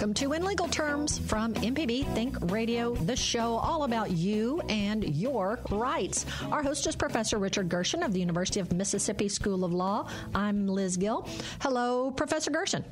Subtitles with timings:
[0.00, 5.04] Welcome to In Legal Terms from MPB Think Radio, the show all about you and
[5.04, 6.24] your rights.
[6.50, 10.08] Our host is Professor Richard Gershon of the University of Mississippi School of Law.
[10.34, 11.28] I'm Liz Gill.
[11.60, 12.82] Hello, Professor Gershon.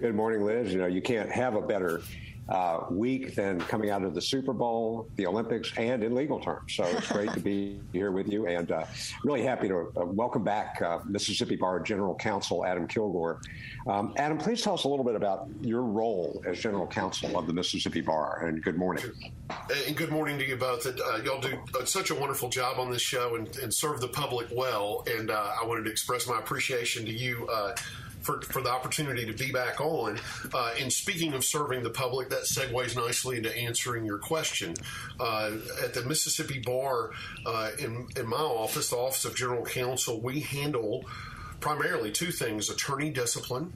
[0.00, 0.70] Good morning, Liz.
[0.70, 2.02] You know, you can't have a better
[2.48, 6.74] uh, week than coming out of the Super Bowl, the Olympics, and in legal terms.
[6.74, 8.86] So it's great to be here with you, and uh,
[9.24, 13.40] really happy to uh, welcome back uh, Mississippi Bar General Counsel Adam Kilgore.
[13.86, 17.46] Um, Adam, please tell us a little bit about your role as General Counsel of
[17.46, 19.04] the Mississippi Bar, and good morning.
[19.86, 20.86] And good morning to you both.
[20.86, 24.08] Uh, y'all do uh, such a wonderful job on this show and, and serve the
[24.08, 27.48] public well, and I wanted to express my appreciation to you
[28.20, 30.18] for, for the opportunity to be back on.
[30.52, 34.74] Uh, and speaking of serving the public, that segues nicely into answering your question.
[35.18, 35.52] Uh,
[35.82, 37.10] at the Mississippi Bar,
[37.46, 41.04] uh, in, in my office, the Office of General Counsel, we handle
[41.60, 43.72] primarily two things attorney discipline.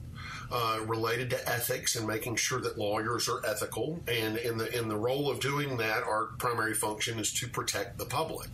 [0.51, 4.87] Uh, related to ethics and making sure that lawyers are ethical, and in the in
[4.87, 8.49] the role of doing that, our primary function is to protect the public.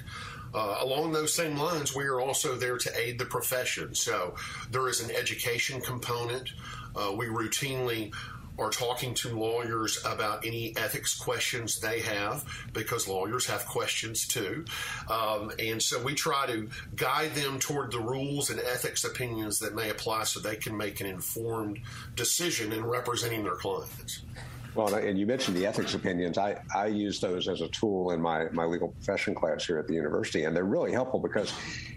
[0.53, 3.93] Uh, along those same lines, we are also there to aid the profession.
[3.95, 4.35] So
[4.71, 6.49] there is an education component.
[6.95, 8.11] Uh, we routinely
[8.59, 14.65] are talking to lawyers about any ethics questions they have because lawyers have questions too.
[15.09, 19.75] Um, and so we try to guide them toward the rules and ethics opinions that
[19.75, 21.79] may apply so they can make an informed
[22.15, 24.23] decision in representing their clients.
[24.75, 26.37] Well, and you mentioned the ethics opinions.
[26.37, 29.87] I, I use those as a tool in my, my legal profession class here at
[29.87, 31.51] the university, and they're really helpful because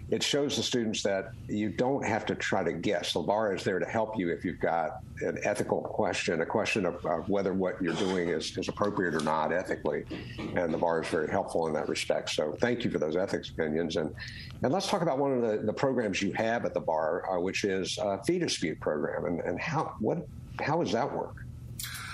[0.09, 3.13] it shows the students that you don't have to try to guess.
[3.13, 6.85] The bar is there to help you if you've got an ethical question, a question
[6.85, 10.05] of, of whether what you're doing is, is appropriate or not ethically,
[10.55, 12.31] and the bar is very helpful in that respect.
[12.31, 13.97] So thank you for those ethics opinions.
[13.97, 14.13] And,
[14.63, 17.39] and let's talk about one of the, the programs you have at the bar, uh,
[17.39, 20.27] which is a fee dispute program, and, and how, what,
[20.59, 21.42] how does that work?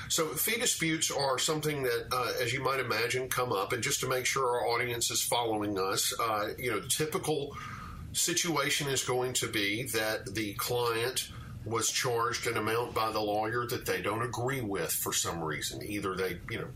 [0.10, 3.74] So fee disputes are something that, uh, as you might imagine, come up.
[3.74, 7.56] And just to make sure our audience is following us, uh, you know, the typical
[8.12, 11.30] situation is going to be that the client
[11.64, 15.84] was charged an amount by the lawyer that they don't agree with for some reason.
[15.84, 16.68] Either they, you know,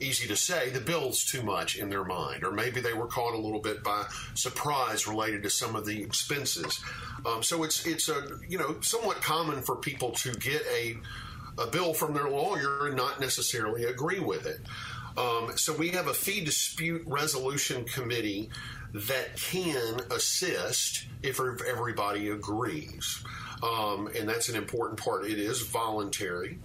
[0.00, 3.34] easy to say the bill's too much in their mind, or maybe they were caught
[3.34, 6.80] a little bit by surprise related to some of the expenses.
[7.24, 10.96] Um, so it's it's a you know somewhat common for people to get a
[11.58, 14.60] a bill from their lawyer and not necessarily agree with it.
[15.16, 18.50] Um, so we have a fee dispute resolution committee
[18.92, 23.24] that can assist if everybody agrees.
[23.62, 25.24] Um, and that's an important part.
[25.24, 26.58] It is voluntary.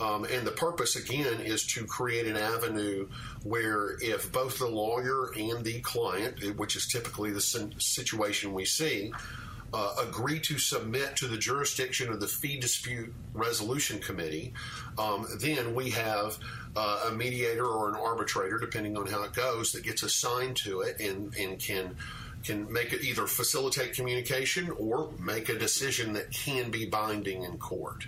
[0.00, 3.08] Um, and the purpose, again, is to create an avenue
[3.44, 9.12] where if both the lawyer and the client, which is typically the situation we see,
[9.74, 14.52] uh, agree to submit to the jurisdiction of the fee dispute resolution committee,
[14.98, 16.38] um, then we have
[16.76, 20.80] uh, a mediator or an arbitrator, depending on how it goes, that gets assigned to
[20.82, 21.96] it and, and can
[22.42, 27.56] can make it either facilitate communication or make a decision that can be binding in
[27.56, 28.04] court.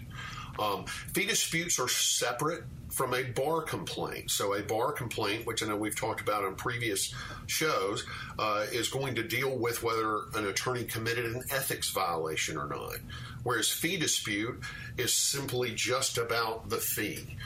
[0.58, 2.64] Um, fee disputes are separate
[2.94, 4.30] from a bar complaint.
[4.30, 7.12] So, a bar complaint, which I know we've talked about on previous
[7.46, 8.06] shows,
[8.38, 12.98] uh, is going to deal with whether an attorney committed an ethics violation or not.
[13.42, 14.60] Whereas, fee dispute
[14.96, 17.36] is simply just about the fee.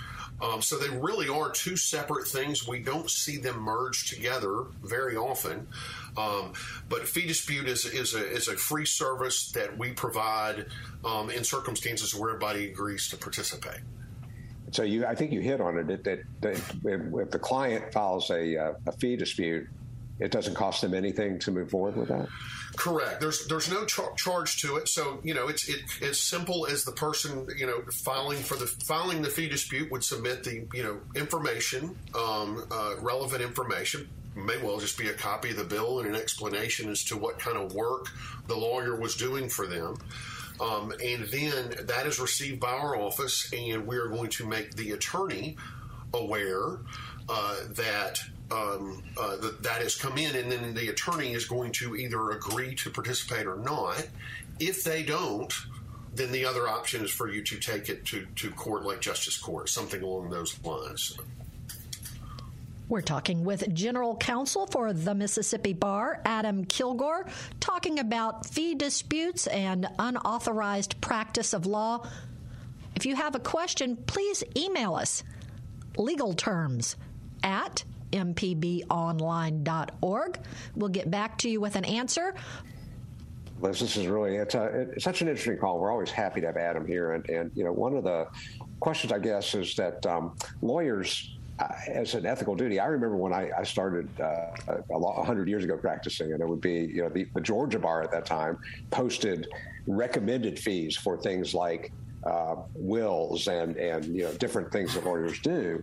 [0.41, 2.69] Um, so they really are two separate things.
[2.69, 5.67] We don't see them merged together very often.
[6.17, 6.53] Um,
[6.89, 10.67] but fee dispute is, is, a, is a free service that we provide
[11.05, 13.81] um, in circumstances where everybody agrees to participate.
[14.71, 16.05] So you, I think you hit on it.
[16.05, 19.67] That, if the client files a, uh, a fee dispute,
[20.21, 22.29] it doesn't cost them anything to move forward with that.
[22.77, 23.21] Correct.
[23.21, 24.89] There's there's no char- charge to it.
[24.89, 28.67] So you know it's it, as simple as the person you know filing for the
[28.67, 34.09] filing the fee dispute would submit the you know information, um, uh, relevant information.
[34.35, 37.39] May well just be a copy of the bill and an explanation as to what
[37.39, 38.07] kind of work
[38.47, 39.97] the lawyer was doing for them.
[40.61, 44.75] Um, and then that is received by our office, and we are going to make
[44.75, 45.57] the attorney
[46.13, 46.79] aware
[47.29, 48.19] uh, that
[48.51, 52.31] um, uh, that that has come in, and then the attorney is going to either
[52.31, 54.09] agree to participate or not.
[54.59, 55.53] If they don't,
[56.15, 59.37] then the other option is for you to take it to, to court like justice
[59.37, 61.17] court, something along those lines.
[62.89, 67.27] We're talking with General Counsel for the Mississippi Bar, Adam Kilgore,
[67.61, 72.07] talking about fee disputes and unauthorized practice of law.
[72.95, 75.23] If you have a question, please email us
[75.99, 76.97] legal terms
[77.43, 80.39] at mpbonline.org.
[80.75, 82.35] We'll get back to you with an answer.
[83.61, 85.79] Liz, this is really it's, a, it's such an interesting call.
[85.79, 88.29] We're always happy to have Adam here, and, and you know one of the
[88.81, 91.38] questions I guess is that um, lawyers
[91.89, 94.51] as an ethical duty, I remember when I, I started uh,
[94.91, 98.03] a, hundred years ago practicing, and it would be you know the, the, Georgia bar
[98.03, 98.59] at that time
[98.91, 99.49] posted
[99.87, 101.93] recommended fees for things like
[102.25, 105.83] uh, wills and and you know different things that lawyers do,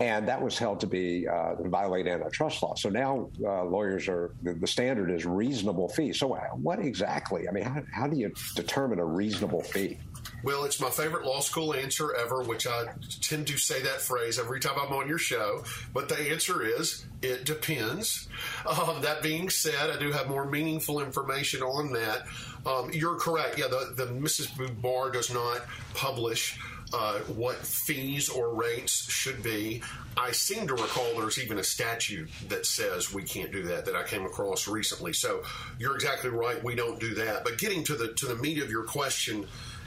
[0.00, 2.74] and that was held to be uh, violate antitrust law.
[2.74, 6.12] So now uh, lawyers are the, the, standard is reasonable fee.
[6.12, 7.48] So what exactly?
[7.48, 9.98] I mean, how, how do you determine a reasonable fee?
[10.42, 12.86] Well, it's my favorite law school answer ever, which I
[13.20, 15.64] tend to say that phrase every time I'm on your show.
[15.92, 18.28] But the answer is it depends.
[18.66, 22.26] Um, that being said, I do have more meaningful information on that.
[22.66, 23.58] Um, you're correct.
[23.58, 25.62] Yeah, the, the Mississippi Bar does not
[25.94, 26.58] publish.
[26.92, 29.82] Uh, what fees or rates should be.
[30.16, 33.96] I seem to recall there's even a statute that says we can't do that that
[33.96, 35.12] I came across recently.
[35.12, 35.42] So
[35.78, 36.62] you're exactly right.
[36.62, 37.42] We don't do that.
[37.42, 39.44] But getting to the to the meat of your question,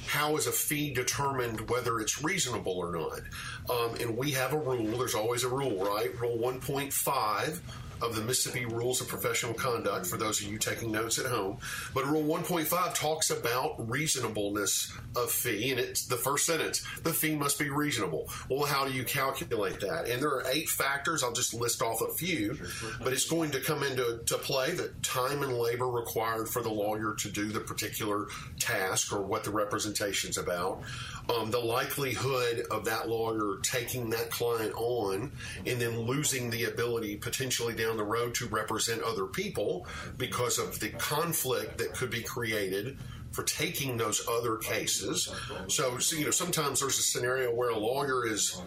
[0.07, 3.21] how is a fee determined whether it's reasonable or not?
[3.69, 4.97] Um, and we have a rule.
[4.97, 6.17] There's always a rule, right?
[6.19, 7.59] Rule 1.5
[8.01, 11.57] of the Mississippi Rules of Professional Conduct for those of you taking notes at home.
[11.93, 17.35] But Rule 1.5 talks about reasonableness of fee, and it's the first sentence the fee
[17.35, 18.29] must be reasonable.
[18.49, 20.07] Well, how do you calculate that?
[20.07, 21.23] And there are eight factors.
[21.23, 22.57] I'll just list off a few,
[23.03, 26.69] but it's going to come into to play the time and labor required for the
[26.69, 28.27] lawyer to do the particular
[28.59, 30.81] task or what the representation's about
[31.29, 35.31] um, the likelihood of that lawyer taking that client on
[35.65, 39.85] and then losing the ability potentially down the road to represent other people
[40.17, 42.97] because of the conflict that could be created
[43.37, 45.31] for taking those other cases.
[45.67, 48.59] So, so, you know, sometimes there's a scenario where a lawyer is,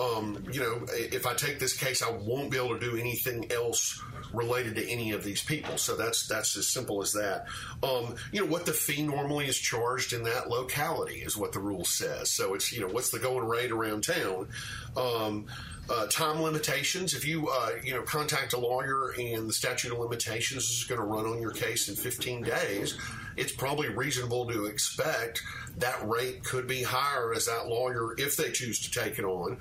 [0.00, 3.52] um, you know, if I take this case, I won't be able to do anything
[3.52, 4.02] else
[4.32, 5.78] related to any of these people.
[5.78, 7.46] So that's that's as simple as that.
[7.84, 11.60] Um, you know what the fee normally is charged in that locality is what the
[11.60, 12.32] rule says.
[12.32, 14.48] So it's you know what's the going rate around town.
[14.96, 15.46] Um,
[15.88, 17.14] uh, time limitations.
[17.14, 21.00] If you uh, you know contact a lawyer and the statute of limitations is going
[21.00, 22.98] to run on your case in 15 days,
[23.36, 25.42] it's probably reasonable to expect
[25.78, 29.58] that rate could be higher as that lawyer, if they choose to take it on,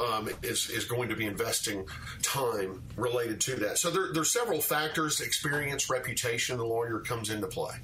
[0.00, 1.86] um, is is going to be investing
[2.22, 3.78] time related to that.
[3.78, 6.56] So there, there's several factors: experience, reputation.
[6.58, 7.76] The lawyer comes into play.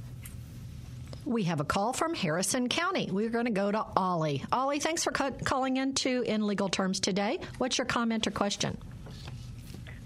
[1.30, 3.08] We have a call from Harrison County.
[3.08, 4.42] We're going to go to Ollie.
[4.50, 7.38] Ollie, thanks for ca- calling into in legal terms today.
[7.58, 8.76] What's your comment or question?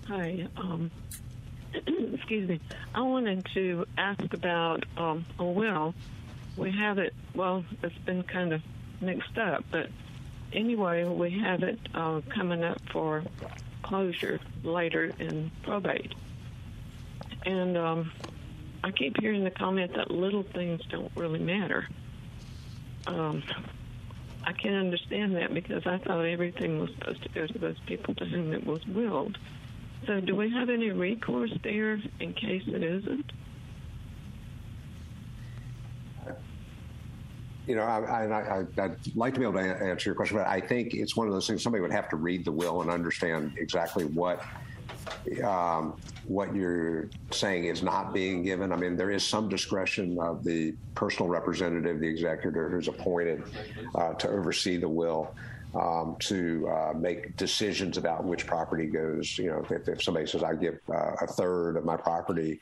[0.06, 0.46] Hi.
[0.58, 0.90] Um,
[2.12, 2.60] excuse me.
[2.94, 5.94] I wanted to ask about um, a will.
[6.58, 7.14] We have it.
[7.34, 8.60] Well, it's been kind of
[9.00, 9.88] mixed up, but
[10.52, 13.24] anyway, we have it uh, coming up for
[13.82, 16.12] closure later in probate.
[17.46, 18.12] And um,
[18.84, 21.88] I keep hearing the comment that little things don't really matter.
[23.06, 23.42] Um,
[24.44, 28.14] I can't understand that because I thought everything was supposed to go to those people
[28.16, 29.38] to whom it was willed.
[30.06, 33.32] So, do we have any recourse there in case it isn't?
[37.66, 40.92] you know, I, would like to be able to answer your question, but I think
[40.92, 44.04] it's one of those things somebody would have to read the will and understand exactly
[44.04, 44.44] what
[45.44, 45.96] um,
[46.26, 48.72] what you're saying is not being given.
[48.72, 53.42] I mean, there is some discretion of the personal representative, the executor who's appointed
[53.94, 55.34] uh, to oversee the will
[55.74, 59.36] um, to uh, make decisions about which property goes.
[59.38, 62.60] You know, if, if somebody says I give uh, a third of my property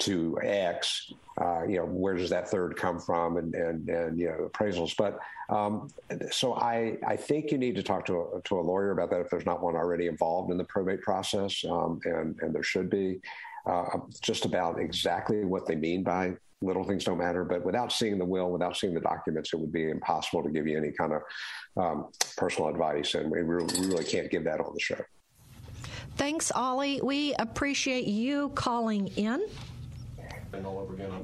[0.00, 4.28] to X, uh, you know, where does that third come from, and and, and you
[4.28, 4.94] know appraisals.
[4.96, 5.18] But
[5.48, 5.88] um,
[6.30, 9.20] so I I think you need to talk to a, to a lawyer about that
[9.20, 12.90] if there's not one already involved in the probate process, um, and and there should
[12.90, 13.20] be.
[13.64, 17.44] Uh, just about exactly what they mean by little things don't matter.
[17.44, 20.66] But without seeing the will, without seeing the documents, it would be impossible to give
[20.66, 21.22] you any kind of
[21.82, 23.14] um, personal advice.
[23.14, 24.98] And we really, we really can't give that on the show.
[26.16, 27.00] Thanks, Ollie.
[27.02, 29.42] We appreciate you calling in.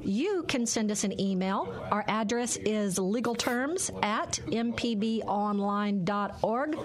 [0.01, 1.73] You can send us an email.
[1.91, 6.77] Our address is legalterms at mpbonline.org.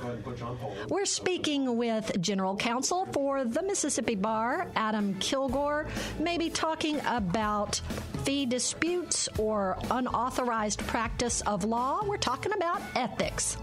[0.89, 5.87] We're speaking with General Counsel for the Mississippi Bar, Adam Kilgore,
[6.19, 7.81] maybe talking about
[8.25, 12.03] fee disputes or unauthorized practice of law.
[12.05, 13.57] We're talking about ethics.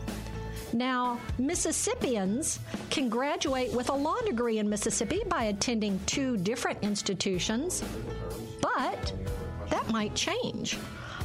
[0.74, 2.60] Now, Mississippians
[2.90, 7.84] can graduate with a law degree in Mississippi by attending two different institutions,
[8.62, 9.14] but
[9.70, 10.78] that might change.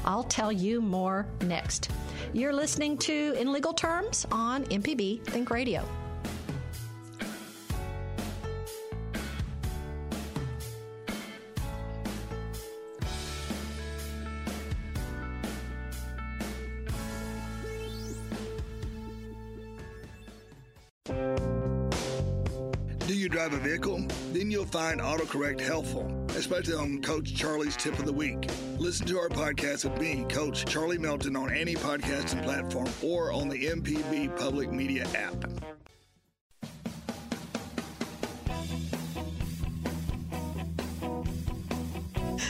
[0.05, 1.91] I'll tell you more next.
[2.33, 5.85] You're listening to In Legal Terms on MPB Think Radio.
[23.37, 24.03] Drive a vehicle?
[24.33, 28.49] Then you'll find autocorrect helpful, especially on Coach Charlie's Tip of the Week.
[28.79, 33.51] Listen to our podcast with me, Coach Charlie Melton, on any podcasting platform or on
[33.51, 35.76] the MPB Public Media app.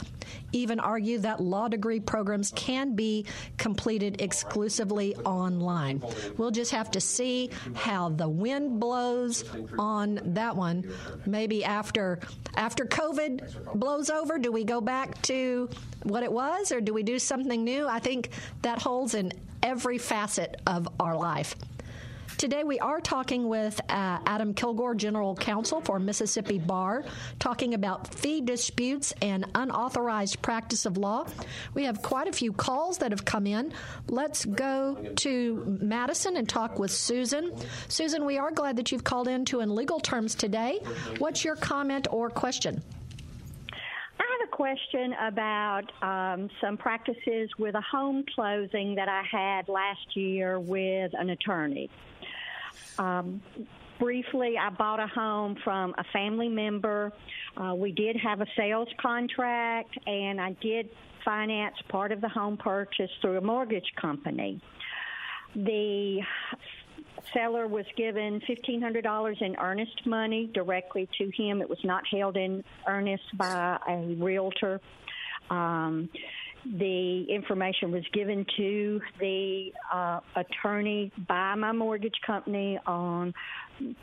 [0.53, 3.25] even argue that law degree programs can be
[3.57, 6.03] completed exclusively online.
[6.37, 9.45] We'll just have to see how the wind blows
[9.79, 10.93] on that one.
[11.27, 12.19] Maybe after
[12.57, 15.69] after COVID blows over, do we go back to
[16.03, 17.87] what it was or do we do something new?
[17.87, 18.31] I think
[18.63, 21.55] that holds in every facet of our life.
[22.39, 27.03] Today we are talking with uh, Adam Kilgore, General Counsel for Mississippi Bar,
[27.39, 31.27] talking about fee disputes and unauthorized practice of law.
[31.73, 33.73] We have quite a few calls that have come in.
[34.09, 37.55] Let's go to Madison and talk with Susan.
[37.89, 40.81] Susan, we are glad that you've called in to In Legal Terms today.
[41.17, 42.83] What's your comment or question?
[44.19, 49.69] I have a question about um, some practices with a home closing that I had
[49.69, 51.89] last year with an attorney.
[52.99, 53.43] Um,
[53.99, 57.13] briefly, I bought a home from a family member.
[57.57, 60.91] Uh, we did have a sales contract, and I did
[61.25, 64.61] finance part of the home purchase through a mortgage company.
[65.55, 66.21] The
[67.33, 71.61] seller was given $1,500 in earnest money directly to him.
[71.61, 74.81] It was not held in earnest by a realtor.
[75.51, 76.09] Um,
[76.79, 83.33] the information was given to the uh, attorney by my mortgage company on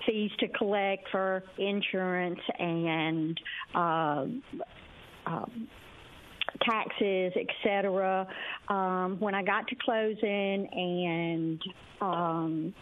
[0.05, 3.39] fees to collect for insurance and
[3.75, 4.25] uh,
[5.25, 5.45] uh,
[6.61, 8.27] taxes, etc.
[8.67, 11.61] Um, when I got to closing and
[12.01, 12.73] um,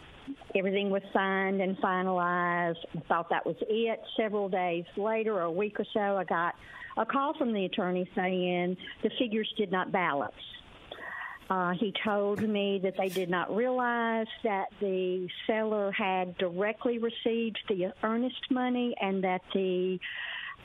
[0.56, 4.00] everything was signed and finalized, I thought that was it.
[4.18, 6.56] Several days later, or a week or so, I got
[6.98, 10.34] a call from the attorney saying the figures did not balance.
[11.50, 17.60] Uh, he told me that they did not realize that the seller had directly received
[17.68, 20.00] the earnest money and that the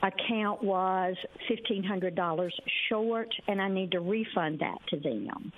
[0.01, 1.15] account was
[1.49, 2.49] $1,500
[2.87, 5.51] short, and I need to refund that to them.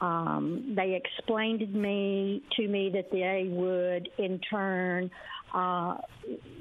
[0.00, 5.10] Um, they explained me to me that they would in turn
[5.54, 5.98] uh,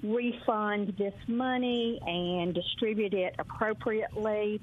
[0.03, 4.61] refund this money and distribute it appropriately.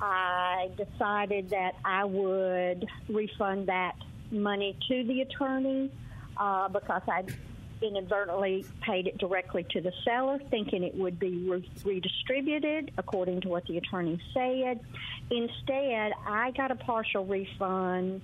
[0.00, 3.96] I decided that I would refund that
[4.30, 5.90] money to the attorney
[6.36, 7.24] uh, because I
[7.80, 13.48] inadvertently paid it directly to the seller, thinking it would be re- redistributed according to
[13.48, 14.80] what the attorney said.
[15.30, 18.20] Instead, I got a partial refund.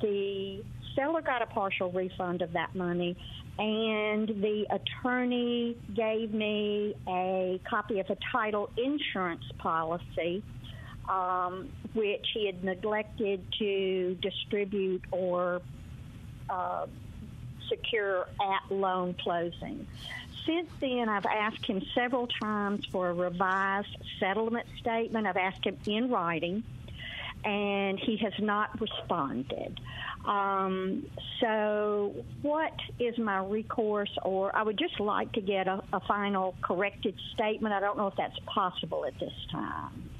[0.00, 0.62] The
[0.94, 3.16] seller got a partial refund of that money,
[3.60, 10.42] and the attorney gave me a copy of a title insurance policy,
[11.10, 15.60] um, which he had neglected to distribute or
[16.48, 16.86] uh,
[17.68, 19.86] secure at loan closing.
[20.46, 25.26] Since then, I've asked him several times for a revised settlement statement.
[25.26, 26.64] I've asked him in writing,
[27.44, 29.78] and he has not responded.
[30.24, 31.06] Um,
[31.40, 34.14] so, what is my recourse?
[34.22, 37.74] Or I would just like to get a, a final corrected statement.
[37.74, 40.10] I don't know if that's possible at this time.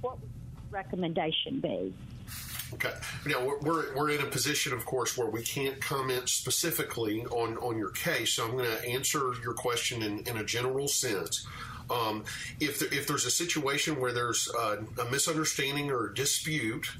[0.00, 0.30] What would
[0.72, 1.94] recommendation be?
[2.74, 2.92] Okay.
[3.26, 7.78] Now we're, we're in a position, of course, where we can't comment specifically on, on
[7.78, 8.34] your case.
[8.34, 11.46] So I'm going to answer your question in, in a general sense.
[11.88, 12.24] Um,
[12.58, 16.90] if, there, if there's a situation where there's a, a misunderstanding or a dispute,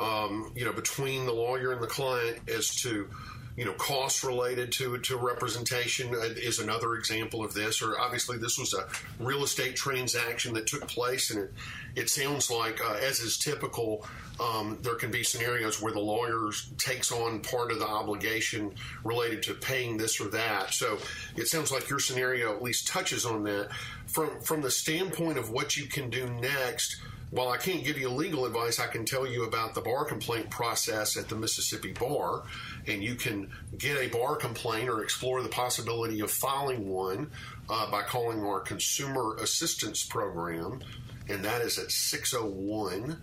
[0.00, 3.08] um, you know, between the lawyer and the client as to
[3.56, 7.82] you know, costs related to to representation is another example of this.
[7.82, 8.86] Or obviously, this was a
[9.22, 11.52] real estate transaction that took place, and it,
[11.94, 14.06] it sounds like, uh, as is typical,
[14.40, 18.72] um, there can be scenarios where the lawyer takes on part of the obligation
[19.04, 20.72] related to paying this or that.
[20.72, 20.96] So
[21.36, 23.68] it sounds like your scenario at least touches on that.
[24.06, 28.10] From from the standpoint of what you can do next while I can't give you
[28.10, 32.42] legal advice, I can tell you about the bar complaint process at the Mississippi Bar,
[32.86, 37.30] and you can get a bar complaint or explore the possibility of filing one
[37.70, 40.80] uh, by calling our Consumer Assistance Program,
[41.26, 43.16] and that is at 601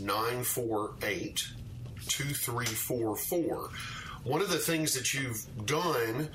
[0.00, 1.48] 948
[2.08, 3.70] 2344.
[4.24, 6.30] One of the things that you've done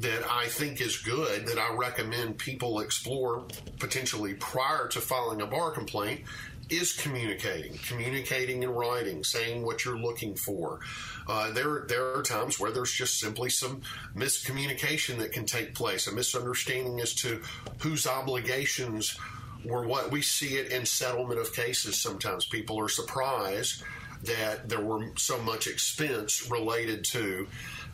[0.00, 3.44] that I think is good that I recommend people explore
[3.78, 6.22] potentially prior to filing a bar complaint
[6.70, 10.80] is communicating, communicating in writing, saying what you're looking for.
[11.28, 13.82] Uh, there, there are times where there's just simply some
[14.16, 17.42] miscommunication that can take place, a misunderstanding as to
[17.78, 19.16] whose obligations
[19.64, 20.10] were what.
[20.10, 22.00] We see it in settlement of cases.
[22.00, 23.82] Sometimes people are surprised
[24.24, 27.46] that there were so much expense related to,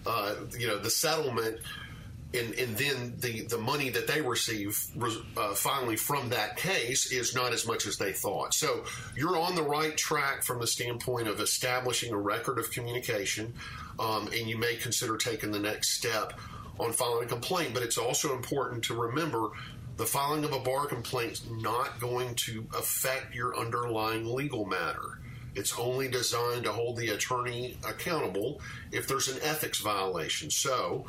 [0.07, 1.59] uh, you know, the settlement
[2.33, 4.81] and, and then the, the money that they receive
[5.37, 8.55] uh, finally from that case is not as much as they thought.
[8.55, 8.85] So
[9.17, 13.55] you're on the right track from the standpoint of establishing a record of communication,
[13.99, 16.39] um, and you may consider taking the next step
[16.79, 17.75] on filing a complaint.
[17.75, 19.51] But it's also important to remember
[19.97, 25.19] the filing of a bar complaint is not going to affect your underlying legal matter.
[25.57, 28.61] It's only designed to hold the attorney accountable
[28.93, 30.49] if there's an ethics violation.
[30.49, 31.07] So,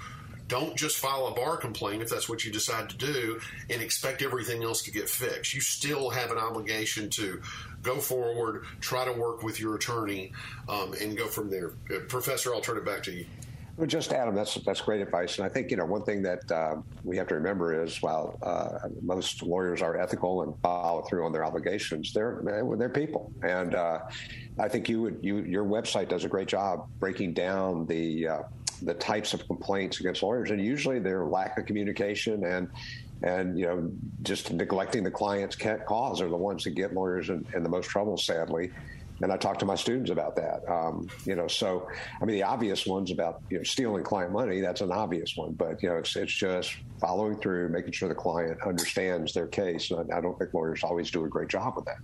[0.52, 4.22] don't just file a bar complaint if that's what you decide to do and expect
[4.22, 5.54] everything else to get fixed.
[5.54, 7.42] You still have an obligation to
[7.82, 10.34] go forward, try to work with your attorney,
[10.68, 11.72] um, and go from there.
[11.90, 13.26] Uh, Professor, I'll turn it back to you.
[13.78, 16.52] Well, just Adam, that's that's great advice, and I think you know one thing that
[16.52, 21.26] uh, we have to remember is while uh, most lawyers are ethical and follow through
[21.26, 24.00] on their obligations, they're they're people, and uh,
[24.60, 28.40] I think you would you your website does a great job breaking down the uh,
[28.82, 32.70] the types of complaints against lawyers, and usually their lack of communication and
[33.24, 33.92] and you know
[34.24, 37.88] just neglecting the client's cause are the ones that get lawyers in, in the most
[37.88, 38.72] trouble, sadly.
[39.22, 40.68] And I talk to my students about that.
[40.68, 41.88] Um, you know, so
[42.20, 45.54] I mean, the obvious ones about you know stealing client money that's an obvious one,
[45.54, 49.92] but you know, it's it's just following through, making sure the client understands their case.
[49.92, 51.98] And I don't think lawyers always do a great job with that.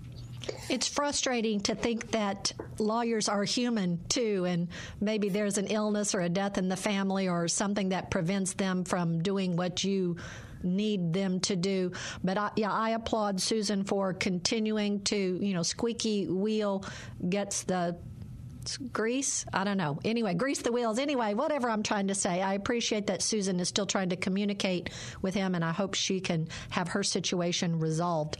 [0.70, 4.68] It's frustrating to think that lawyers are human too, and
[5.00, 8.84] maybe there's an illness or a death in the family or something that prevents them
[8.84, 10.18] from doing what you
[10.64, 11.92] need them to do.
[12.24, 16.84] But I, yeah, I applaud Susan for continuing to, you know, squeaky wheel
[17.30, 17.98] gets the
[18.92, 19.46] grease.
[19.54, 20.00] I don't know.
[20.04, 21.00] Anyway, grease the wheels.
[21.00, 24.90] Anyway, whatever I'm trying to say, I appreciate that Susan is still trying to communicate
[25.22, 28.38] with him, and I hope she can have her situation resolved.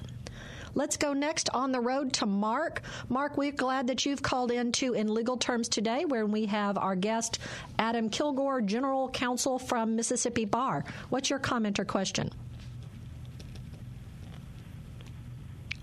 [0.78, 2.84] Let's go next on the road to Mark.
[3.10, 6.78] Mark, we're glad that you've called in to In Legal Terms today, where we have
[6.78, 7.40] our guest,
[7.80, 10.86] Adam Kilgore, General Counsel from Mississippi Bar.
[11.10, 12.30] What's your comment or question?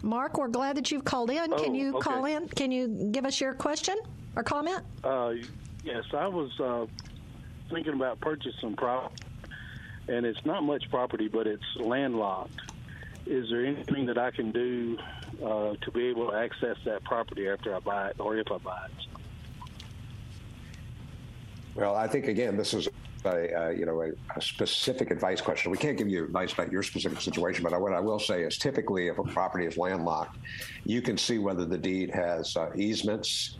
[0.00, 1.52] Mark, we're glad that you've called in.
[1.52, 2.10] Oh, Can you okay.
[2.10, 2.46] call in?
[2.46, 3.96] Can you give us your question
[4.36, 4.78] or comment?
[5.02, 5.32] Uh,
[5.82, 6.86] yes, I was uh,
[7.68, 9.24] thinking about purchasing property,
[10.06, 12.60] and it's not much property, but it's landlocked
[13.26, 14.98] is there anything that I can do
[15.42, 18.58] uh, to be able to access that property after I buy it or if I
[18.58, 19.06] buy it?
[21.74, 22.88] Well, I think again, this is
[23.24, 25.72] a, uh, you know a, a, specific advice question.
[25.72, 28.58] We can't give you advice about your specific situation, but what I will say is
[28.58, 30.38] typically if a property is landlocked,
[30.84, 33.56] you can see whether the deed has uh, easements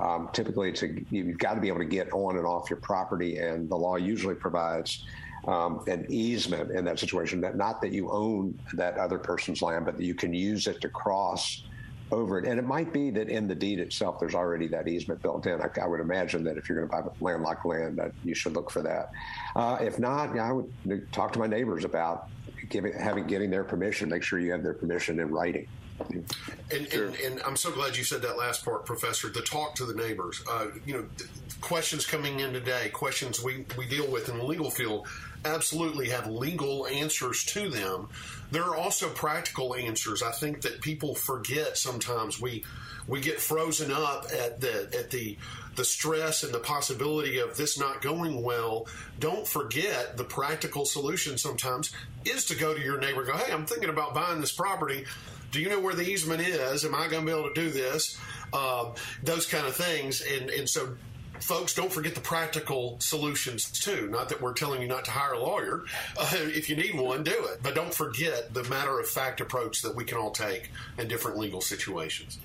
[0.00, 3.36] Um, typically, to, you've got to be able to get on and off your property,
[3.36, 5.04] and the law usually provides
[5.46, 7.40] um, an easement in that situation.
[7.40, 10.80] That not that you own that other person's land, but that you can use it
[10.80, 11.64] to cross
[12.12, 12.46] over it.
[12.46, 15.60] And it might be that in the deed itself, there's already that easement built in.
[15.60, 18.52] I, I would imagine that if you're going to buy landlocked land, that you should
[18.52, 19.10] look for that.
[19.56, 20.70] Uh, if not, I would
[21.12, 22.28] talk to my neighbors about
[22.68, 24.08] giving, having getting their permission.
[24.08, 25.66] Make sure you have their permission in writing.
[26.10, 27.06] And, sure.
[27.06, 29.28] and, and, I'm so glad you said that last part, Professor.
[29.28, 30.42] The talk to the neighbors.
[30.50, 31.04] Uh, you know,
[31.60, 35.06] questions coming in today, questions we, we deal with in the legal field,
[35.44, 38.08] absolutely have legal answers to them.
[38.50, 40.22] There are also practical answers.
[40.22, 42.40] I think that people forget sometimes.
[42.40, 42.64] We
[43.08, 45.36] we get frozen up at the at the
[45.74, 48.86] the stress and the possibility of this not going well.
[49.18, 51.92] Don't forget the practical solution sometimes
[52.24, 55.06] is to go to your neighbor go, Hey, I'm thinking about buying this property
[55.52, 56.84] do you know where the easement is?
[56.84, 58.18] Am I going to be able to do this?
[58.52, 58.86] Uh,
[59.22, 60.22] those kind of things.
[60.22, 60.96] And, and so
[61.42, 64.08] folks, don't forget the practical solutions too.
[64.08, 65.84] Not that we're telling you not to hire a lawyer.
[66.16, 67.60] Uh, if you need one, do it.
[67.62, 71.38] But don't forget the matter of fact approach that we can all take in different
[71.38, 72.38] legal situations.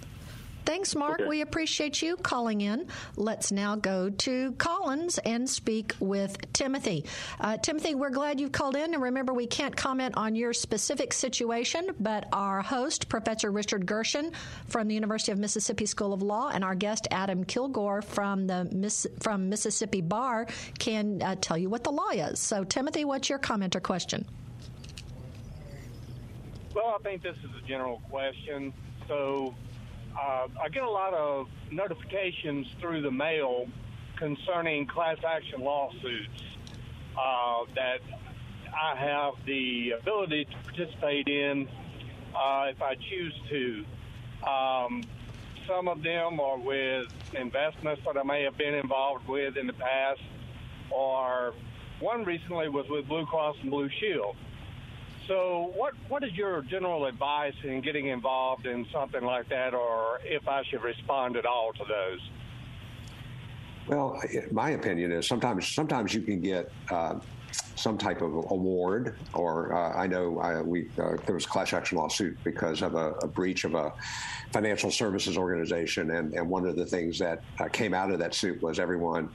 [0.68, 1.22] Thanks, Mark.
[1.22, 1.30] Okay.
[1.30, 2.88] We appreciate you calling in.
[3.16, 7.06] Let's now go to Collins and speak with Timothy.
[7.40, 8.94] Uh, Timothy, we're glad you've called in.
[8.94, 14.34] And remember, we can't comment on your specific situation, but our host, Professor Richard Gershon
[14.68, 18.68] from the University of Mississippi School of Law, and our guest, Adam Kilgore from the
[18.74, 20.48] Miss, from Mississippi Bar,
[20.80, 22.42] can uh, tell you what the law is.
[22.42, 24.26] So, Timothy, what's your comment or question?
[26.76, 28.74] Well, I think this is a general question.
[29.08, 29.56] So,
[30.18, 33.68] uh, I get a lot of notifications through the mail
[34.18, 36.42] concerning class action lawsuits
[37.18, 38.00] uh, that
[38.74, 41.68] I have the ability to participate in
[42.36, 43.86] uh, if I choose to.
[44.50, 45.04] Um,
[45.68, 49.74] some of them are with investments that I may have been involved with in the
[49.74, 50.22] past,
[50.90, 51.54] or
[52.00, 54.36] one recently was with Blue Cross and Blue Shield.
[55.28, 60.20] So, what what is your general advice in getting involved in something like that, or
[60.24, 62.30] if I should respond at all to those?
[63.88, 67.20] Well, my opinion is sometimes sometimes you can get uh,
[67.76, 71.74] some type of award, or uh, I know I, we uh, there was a class
[71.74, 73.92] action lawsuit because of a, a, breach of a
[74.54, 78.34] financial services organization, and, and one of the things that uh, came out of that
[78.34, 79.30] suit was everyone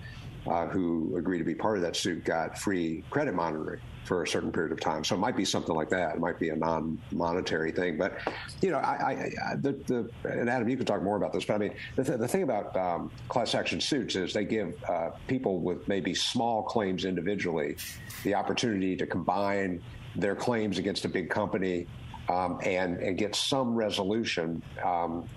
[0.46, 4.28] uh, who agreed to be part of that suit got free credit monitoring for a
[4.28, 5.04] certain period of time.
[5.04, 6.16] So it might be something like that.
[6.16, 7.98] It might be a non-monetary thing.
[7.98, 8.18] But
[8.60, 11.44] you know, I, I the, the and Adam, you can talk more about this.
[11.44, 14.74] But I mean, the, th- the thing about um, class action suits is they give
[14.88, 17.76] uh, people with maybe small claims individually
[18.24, 19.82] the opportunity to combine
[20.16, 21.86] their claims against a big company
[22.28, 24.62] um, and, and get some resolution.
[24.84, 25.28] Um,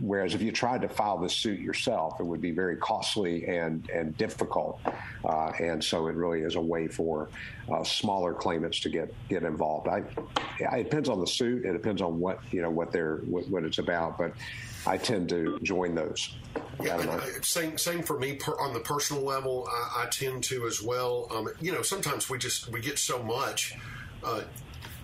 [0.00, 3.88] whereas if you tried to file this suit yourself, it would be very costly and,
[3.90, 4.80] and difficult.
[5.24, 7.28] Uh, and so it really is a way for
[7.72, 9.88] uh, smaller claimants to get, get involved.
[9.88, 10.02] I,
[10.60, 11.64] it depends on the suit.
[11.64, 14.18] It depends on what, you know, what they're, what, what it's about.
[14.18, 14.32] But
[14.86, 16.34] I tend to join those.
[16.82, 19.68] Yeah, same same for me per, on the personal level.
[19.70, 21.28] I, I tend to as well.
[21.30, 23.74] Um, you know, sometimes we just we get so much.
[24.24, 24.42] Uh,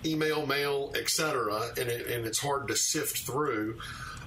[0.05, 3.79] email, mail, etc., and, it, and it's hard to sift through.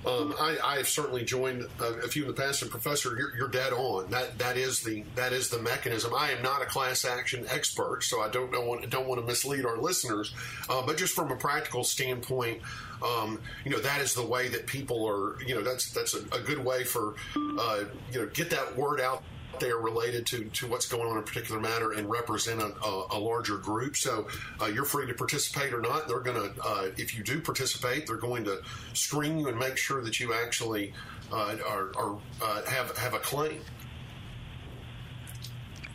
[0.05, 3.37] Um, I, I, have certainly joined a, a, few in the past, and Professor, you're,
[3.37, 4.11] you're, dead on.
[4.11, 6.13] That that is the that is the mechanism.
[6.13, 9.65] I am not a class action expert, so I don't know don't want to mislead
[9.65, 10.35] our listeners.
[10.69, 12.63] Uh, but just from a practical standpoint,
[13.01, 15.41] um, you know that is the way that people are.
[15.45, 17.15] You know that's that's a, a good way for
[17.61, 19.23] uh, you know get that word out
[19.61, 22.73] they are related to, to what's going on in a particular matter and represent a,
[22.85, 23.97] a, a larger group.
[23.97, 24.27] So
[24.61, 26.09] uh, you're free to participate or not.
[26.09, 28.61] They're going to, uh, if you do participate, they're going to
[28.95, 30.93] screen you and make sure that you actually
[31.33, 33.61] uh, are, are uh, have have a claim.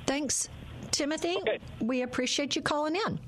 [0.05, 0.49] Thanks,
[0.91, 1.37] Timothy.
[1.37, 1.59] Okay.
[1.81, 3.19] We appreciate you calling in.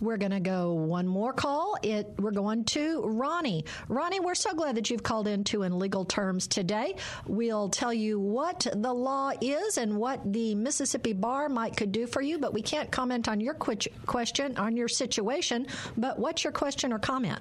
[0.00, 1.76] We're going to go one more call.
[1.82, 3.64] It we're going to Ronnie.
[3.88, 6.96] Ronnie, we're so glad that you've called into in legal terms today.
[7.26, 12.06] We'll tell you what the law is and what the Mississippi bar might could do
[12.06, 15.66] for you, but we can't comment on your question on your situation.
[15.96, 17.40] But what's your question or comment?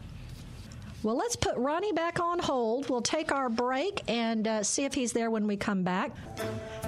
[1.03, 2.89] Well, let's put Ronnie back on hold.
[2.89, 6.11] We'll take our break and uh, see if he's there when we come back.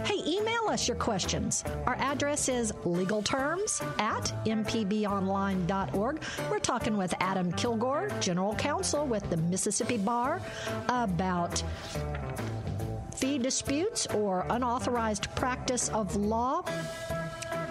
[0.06, 1.66] Hey, email us your questions.
[1.86, 6.22] Our address is legalterms at mpbonline.org.
[6.50, 10.42] We're talking with Adam Kilgore, General Counsel with the Mississippi Bar,
[10.88, 11.62] about
[13.16, 16.64] fee disputes or unauthorized practice of law.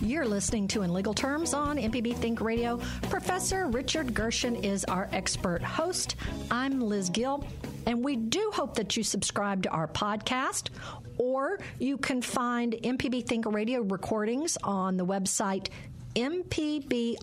[0.00, 2.78] You're listening to In Legal Terms on MPB Think Radio.
[3.08, 6.16] Professor Richard Gershon is our expert host.
[6.50, 7.46] I'm Liz Gill.
[7.86, 10.70] And we do hope that you subscribe to our podcast,
[11.18, 15.68] or you can find MPB Think Radio recordings on the website
[16.14, 17.22] mpbonline.org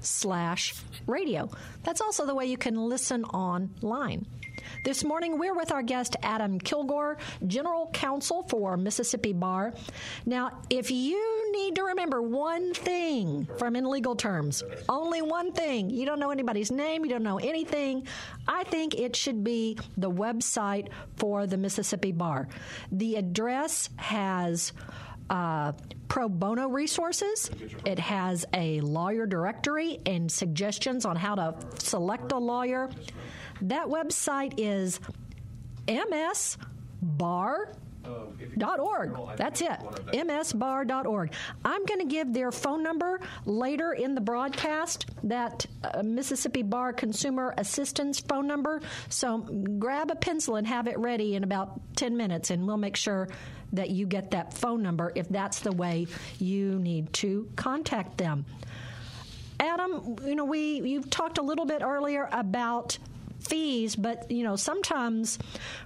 [0.00, 0.74] slash
[1.06, 1.50] radio.
[1.82, 4.26] That's also the way you can listen online.
[4.84, 9.74] This morning, we're with our guest, Adam Kilgore, General Counsel for Mississippi Bar.
[10.26, 15.90] Now, if you need to remember one thing from in legal terms, only one thing,
[15.90, 18.06] you don't know anybody's name, you don't know anything,
[18.48, 22.48] I think it should be the website for the Mississippi Bar.
[22.92, 24.72] The address has
[25.28, 25.72] uh,
[26.10, 27.50] pro bono resources.
[27.86, 32.90] It has a lawyer directory and suggestions on how to select a lawyer.
[33.62, 35.00] That website is
[38.04, 39.36] msbar.org.
[39.36, 39.78] That's it.
[40.12, 41.32] msbar.org.
[41.64, 46.92] I'm going to give their phone number later in the broadcast, that uh, Mississippi Bar
[46.92, 48.80] Consumer Assistance phone number.
[49.08, 49.38] So
[49.78, 53.28] grab a pencil and have it ready in about 10 minutes, and we'll make sure
[53.72, 56.06] that you get that phone number if that's the way
[56.38, 58.44] you need to contact them.
[59.60, 62.98] Adam, you know, we you've talked a little bit earlier about
[63.50, 65.38] fees, but you know sometimes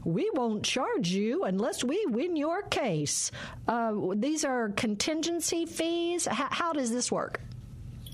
[0.04, 3.30] we won't charge you unless we win your case.
[3.66, 6.28] Uh, these are contingency fees.
[6.28, 7.40] H- how does this work?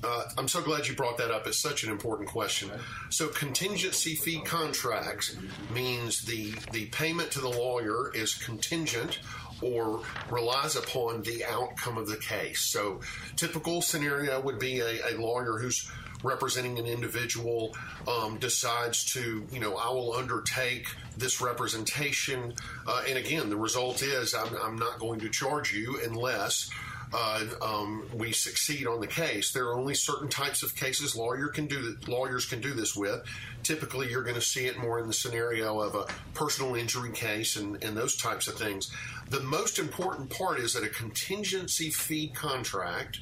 [0.02, 1.46] Uh, I'm so glad you brought that up.
[1.46, 2.70] It's such an important question.
[3.10, 5.36] So, contingency fee contracts
[5.74, 9.18] means the the payment to the lawyer is contingent
[9.60, 12.60] or relies upon the outcome of the case.
[12.60, 13.00] So,
[13.36, 15.90] typical scenario would be a, a lawyer who's
[16.22, 17.74] representing an individual
[18.08, 22.54] um, decides to, you know, I will undertake this representation.
[22.86, 26.70] Uh, and again, the result is I'm, I'm, not going to charge you unless.
[27.12, 29.50] Uh, um, we succeed on the case.
[29.50, 33.24] There are only certain types of cases lawyer can do lawyers can do this with.
[33.64, 37.56] Typically, you're going to see it more in the scenario of a personal injury case
[37.56, 38.92] and, and those types of things.
[39.28, 43.18] The most important part is that a contingency fee contract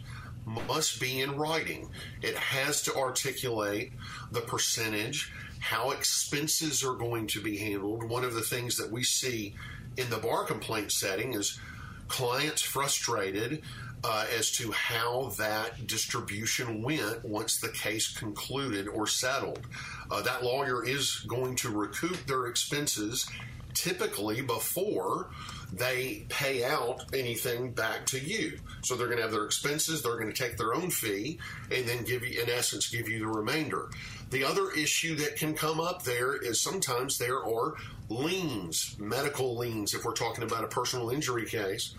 [0.66, 1.90] must be in writing.
[2.22, 3.92] It has to articulate
[4.32, 8.08] the percentage, how expenses are going to be handled.
[8.08, 9.54] One of the things that we see
[9.96, 11.60] in the bar complaint setting is
[12.06, 13.62] clients frustrated
[14.04, 19.66] uh, as to how that distribution went once the case concluded or settled.
[20.10, 23.28] Uh, that lawyer is going to recoup their expenses
[23.74, 25.30] typically before
[25.72, 28.58] they pay out anything back to you.
[28.82, 31.38] So they're going to have their expenses, they're going to take their own fee,
[31.70, 33.90] and then give you, in essence, give you the remainder.
[34.30, 37.74] The other issue that can come up there is sometimes there are
[38.08, 41.94] liens, medical liens, if we're talking about a personal injury case,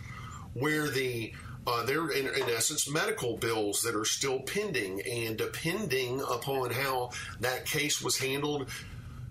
[0.53, 1.33] where the
[1.67, 7.11] uh, they're in, in, essence medical bills that are still pending, and depending upon how
[7.41, 8.67] that case was handled,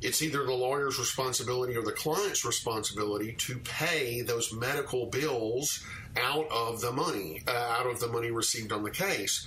[0.00, 5.84] it's either the lawyer's responsibility or the client's responsibility to pay those medical bills
[6.16, 9.46] out of the money, uh, out of the money received on the case.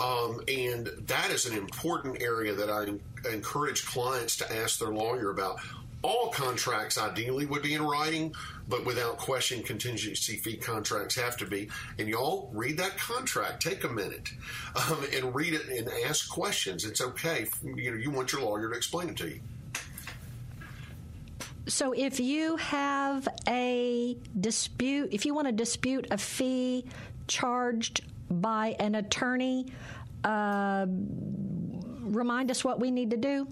[0.00, 2.86] Um, and that is an important area that I
[3.32, 5.60] encourage clients to ask their lawyer about.
[6.02, 8.34] All contracts ideally would be in writing,
[8.68, 11.70] but without question, contingency fee contracts have to be.
[11.98, 13.62] And y'all read that contract.
[13.62, 14.30] Take a minute
[14.76, 16.84] um, and read it and ask questions.
[16.84, 17.46] It's okay.
[17.62, 19.40] You know, you want your lawyer to explain it to you.
[21.66, 26.84] So if you have a dispute, if you want to dispute a fee
[27.26, 29.66] charged by an attorney,
[30.24, 33.46] uh, remind us what we need to do.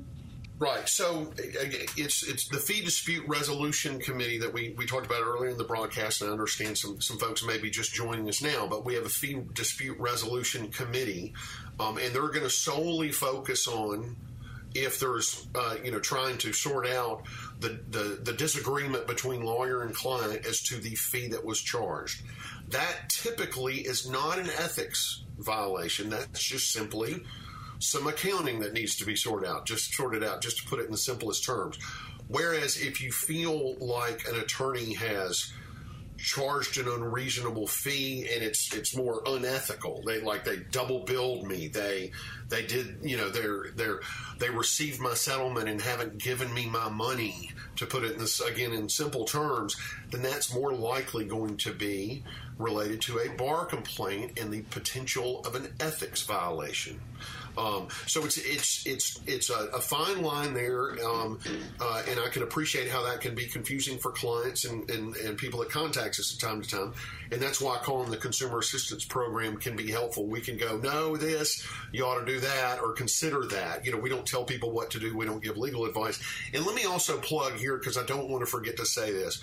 [0.58, 0.88] Right.
[0.88, 5.58] So it's it's the fee dispute resolution committee that we, we talked about earlier in
[5.58, 8.84] the broadcast, and I understand some, some folks may be just joining us now, but
[8.84, 11.32] we have a fee dispute resolution committee,
[11.80, 14.14] um, and they're going to solely focus on
[14.74, 17.22] if there's uh, you know trying to sort out
[17.60, 22.22] the, the, the disagreement between lawyer and client as to the fee that was charged.
[22.68, 26.10] That typically is not an ethics violation.
[26.10, 27.22] That's just simply
[27.78, 30.86] some accounting that needs to be sorted out, just sorted out, just to put it
[30.86, 31.78] in the simplest terms.
[32.28, 35.52] Whereas if you feel like an attorney has
[36.22, 40.02] charged an unreasonable fee and it's it's more unethical.
[40.06, 41.66] They like they double billed me.
[41.66, 42.12] They
[42.48, 44.00] they did you know they're they're
[44.38, 48.40] they received my settlement and haven't given me my money to put it in this
[48.40, 49.76] again in simple terms,
[50.10, 52.22] then that's more likely going to be
[52.56, 57.00] related to a bar complaint and the potential of an ethics violation.
[57.56, 61.38] Um, so it's it's it's it's a, a fine line there, um,
[61.80, 65.36] uh, and I can appreciate how that can be confusing for clients and, and, and
[65.36, 66.94] people that contact us from time to time,
[67.30, 70.26] and that's why calling the consumer assistance program can be helpful.
[70.26, 73.84] We can go, no, this you ought to do that, or consider that.
[73.84, 75.16] You know, we don't tell people what to do.
[75.16, 76.22] We don't give legal advice.
[76.54, 79.42] And let me also plug here because I don't want to forget to say this.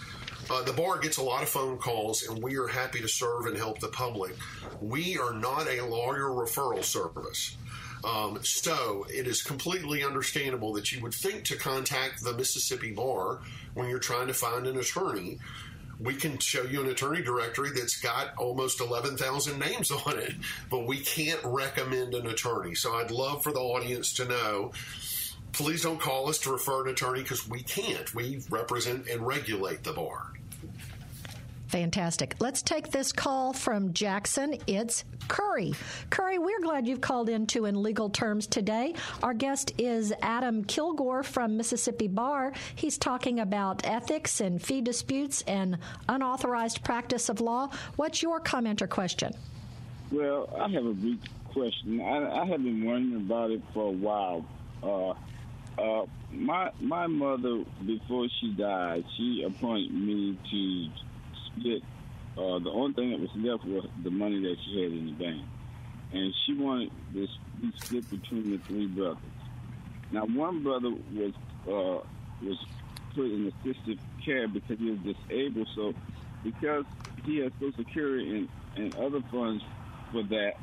[0.50, 3.46] Uh, the bar gets a lot of phone calls, and we are happy to serve
[3.46, 4.36] and help the public.
[4.82, 7.56] We are not a lawyer referral service.
[8.04, 13.40] Um, so it is completely understandable that you would think to contact the Mississippi Bar
[13.74, 15.40] when you're trying to find an attorney.
[16.00, 20.34] We can show you an attorney directory that's got almost 11,000 names on it,
[20.70, 22.76] but we can't recommend an attorney.
[22.76, 24.72] So I'd love for the audience to know
[25.52, 28.14] please don't call us to refer an attorney because we can't.
[28.14, 30.34] We represent and regulate the bar.
[31.70, 32.34] Fantastic.
[32.40, 34.58] Let's take this call from Jackson.
[34.66, 35.74] It's Curry.
[36.10, 38.96] Curry, we're glad you've called into in legal terms today.
[39.22, 42.54] Our guest is Adam Kilgore from Mississippi Bar.
[42.74, 45.78] He's talking about ethics and fee disputes and
[46.08, 47.70] unauthorized practice of law.
[47.98, 49.32] What's your comment or question?
[50.12, 51.20] Well, I have a brief
[51.54, 52.02] question.
[52.02, 54.44] I, I have been wondering about it for a while.
[54.82, 55.10] Uh,
[55.80, 61.09] uh, my my mother, before she died, she appointed me to
[61.56, 61.84] split.
[62.38, 65.12] Uh, the only thing that was left was the money that she had in the
[65.12, 65.42] bank,
[66.14, 67.30] and she wanted this
[67.62, 69.18] be split between the three brothers.
[70.12, 71.34] Now, one brother was
[71.68, 72.06] uh,
[72.42, 72.58] was
[73.14, 75.68] put in assisted care because he was disabled.
[75.76, 75.94] So,
[76.44, 76.86] because
[77.26, 79.64] he had Social Security and, and other funds
[80.12, 80.54] for that,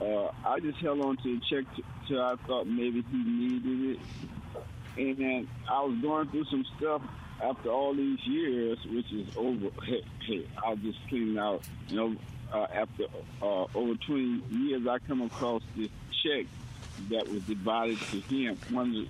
[0.00, 1.64] uh, I just held on to the check
[2.06, 3.98] till I thought maybe he needed it.
[4.98, 7.02] And then I was going through some stuff
[7.40, 12.16] after all these years, which is over, hey, hey I'll just clean out, you know,
[12.52, 13.04] uh, after
[13.40, 15.90] uh, over 20 years, I come across this
[16.24, 16.46] check
[17.10, 18.58] that was divided to him.
[18.70, 19.08] One of the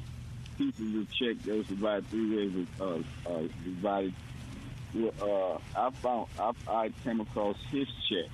[0.59, 4.14] pieces of check that was divided three ways was uh, uh, divided.
[5.22, 8.31] Uh, I found I, I came across his check.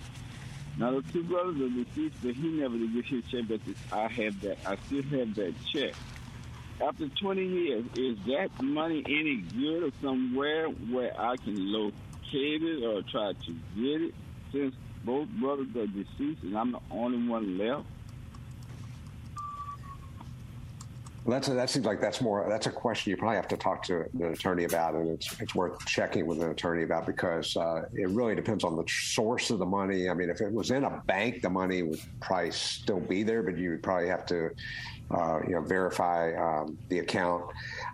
[0.77, 3.45] Now the two brothers are deceased, but he never did get his check.
[3.47, 3.61] But
[3.93, 4.59] I have that.
[4.67, 5.95] I still have that check
[6.81, 11.93] after 20 years, is that money any good or somewhere where I can locate
[12.63, 14.15] it or try to get it
[14.53, 17.69] since both brothers are deceased and I'm the only one left?
[17.69, 17.87] Well,
[21.27, 23.83] that's a, that seems like that's more that's a question you probably have to talk
[23.85, 27.83] to the attorney about, and it's it's worth checking with an attorney about because uh,
[27.95, 30.09] it really depends on the source of the money.
[30.09, 33.43] I mean, if it was in a bank, the money would probably still be there,
[33.43, 34.51] but you would probably have to
[35.11, 37.45] uh, you know, verify um, the account.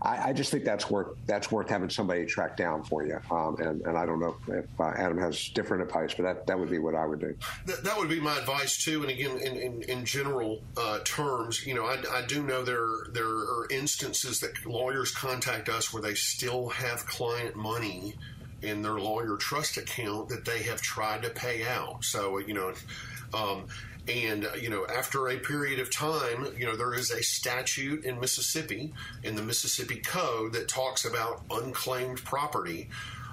[0.03, 3.21] I, I, just think that's worth that's worth having somebody track down for you.
[3.31, 6.59] Um, and, and I don't know if uh, Adam has different advice, but that, that
[6.59, 7.37] would be what I would do.
[7.67, 9.03] That, that would be my advice too.
[9.03, 12.89] And again, in, in, in general uh, terms, you know, I, I, do know there
[13.13, 18.15] there are instances that lawyers contact us where they still have client money
[18.63, 22.05] in their lawyer trust account that they have tried to pay out.
[22.05, 22.73] So you know.
[23.33, 23.67] Um,
[24.11, 28.05] and, uh, you know, after a period of time, you know, there is a statute
[28.05, 28.93] in Mississippi,
[29.23, 32.89] in the Mississippi Code, that talks about unclaimed property.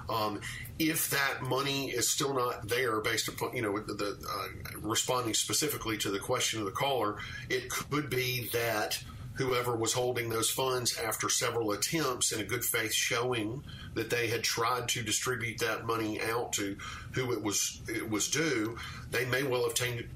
[0.08, 0.40] Um,
[0.78, 5.34] if that money is still not there, based upon you know the, the uh, responding
[5.34, 7.16] specifically to the question of the caller,
[7.50, 9.02] it could be that
[9.38, 13.62] whoever was holding those funds after several attempts in a good faith showing
[13.94, 16.76] that they had tried to distribute that money out to
[17.12, 18.76] who it was it was due,
[19.10, 20.08] they may well have taken,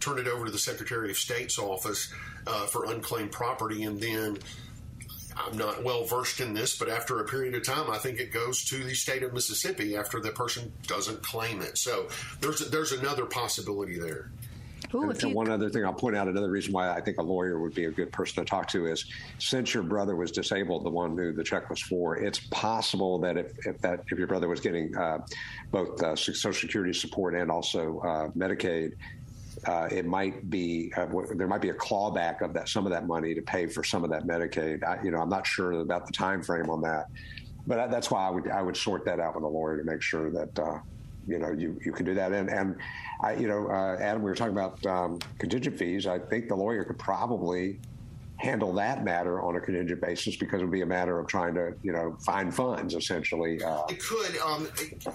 [0.00, 2.12] turned it over to the Secretary of State's office
[2.46, 4.38] uh, for unclaimed property, and then
[5.36, 8.32] I'm not well versed in this, but after a period of time, I think it
[8.32, 11.78] goes to the state of Mississippi after the person doesn't claim it.
[11.78, 12.08] So
[12.40, 14.30] there's there's another possibility there.
[14.94, 17.22] Ooh, and, and one other thing I'll point out, another reason why I think a
[17.22, 19.04] lawyer would be a good person to talk to is
[19.38, 23.36] since your brother was disabled, the one who the check was for, it's possible that
[23.36, 25.18] if, if that if your brother was getting uh,
[25.70, 28.92] both uh, Social Security support and also uh, Medicaid,
[29.66, 33.06] uh, it might be uh, there might be a clawback of that some of that
[33.06, 34.84] money to pay for some of that Medicaid.
[34.84, 37.06] I, you know, I'm not sure about the time frame on that,
[37.66, 40.00] but that's why I would I would sort that out with a lawyer to make
[40.00, 40.78] sure that uh,
[41.28, 42.32] you know you you can do that.
[42.32, 42.76] And and
[43.20, 46.06] I you know uh, Adam, we were talking about um, contingent fees.
[46.06, 47.78] I think the lawyer could probably
[48.38, 51.54] handle that matter on a contingent basis because it would be a matter of trying
[51.54, 53.60] to, you know, find funds essentially.
[53.62, 54.68] Uh, it could, um,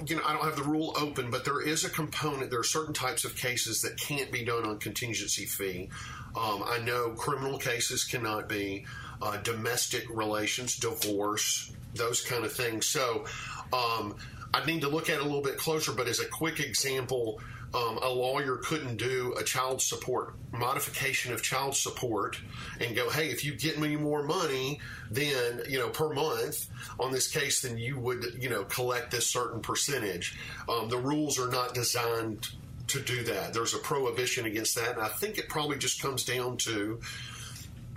[0.05, 2.51] you know, I don't have the rule open, but there is a component.
[2.51, 5.89] There are certain types of cases that can't be done on contingency fee.
[6.35, 8.85] Um, I know criminal cases cannot be,
[9.21, 12.87] uh, domestic relations, divorce, those kind of things.
[12.87, 13.23] So
[13.71, 14.15] um,
[14.53, 17.41] I need to look at it a little bit closer, but as a quick example,
[17.73, 22.39] um, a lawyer couldn't do a child support modification of child support
[22.79, 24.79] and go, hey, if you get me more money,
[25.09, 26.67] then you know per month
[26.99, 30.37] on this case, then you would you know collect this certain percentage.
[30.69, 32.49] Um, the rules are not designed
[32.87, 33.53] to do that.
[33.53, 36.99] There's a prohibition against that, and I think it probably just comes down to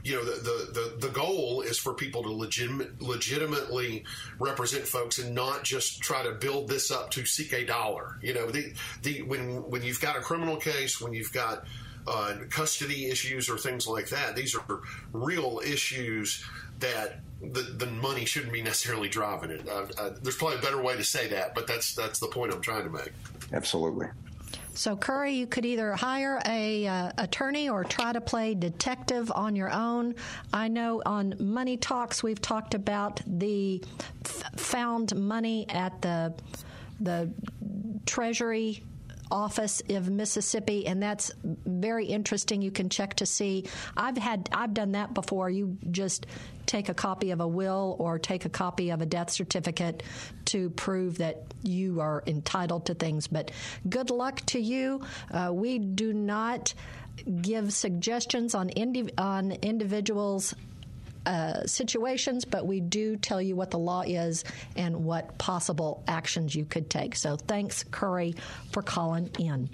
[0.06, 4.04] you know, the, the, the, the, goal is for people to legitimate, legitimately
[4.38, 8.16] represent folks and not just try to build this up to seek a dollar.
[8.22, 11.66] You know, the, the, when, when you've got a criminal case, when you've got
[12.06, 14.80] uh, custody issues or things like that, these are
[15.12, 16.44] real issues
[16.78, 19.68] that the, the money shouldn't be necessarily driving it.
[19.68, 22.52] Uh, uh, there's probably a better way to say that, but that's that's the point
[22.52, 23.12] I'm trying to make.
[23.52, 24.06] Absolutely.
[24.76, 29.56] So, Curry, you could either hire a uh, attorney or try to play detective on
[29.56, 30.14] your own.
[30.52, 33.82] I know on Money Talks we've talked about the
[34.26, 36.34] f- found money at the
[37.00, 37.30] the
[38.04, 38.82] Treasury
[39.30, 42.62] office of Mississippi, and that's very interesting.
[42.62, 43.66] You can check to see.
[43.96, 45.50] I've had I've done that before.
[45.50, 46.26] You just
[46.66, 50.02] take a copy of a will or take a copy of a death certificate
[50.46, 53.26] to prove that you are entitled to things.
[53.28, 53.50] But
[53.88, 55.02] good luck to you.
[55.30, 56.74] Uh, we do not
[57.40, 60.54] give suggestions on indi- on individuals
[61.26, 64.44] uh, situations, but we do tell you what the law is
[64.76, 67.16] and what possible actions you could take.
[67.16, 68.34] So thanks, Curry,
[68.72, 69.68] for calling in.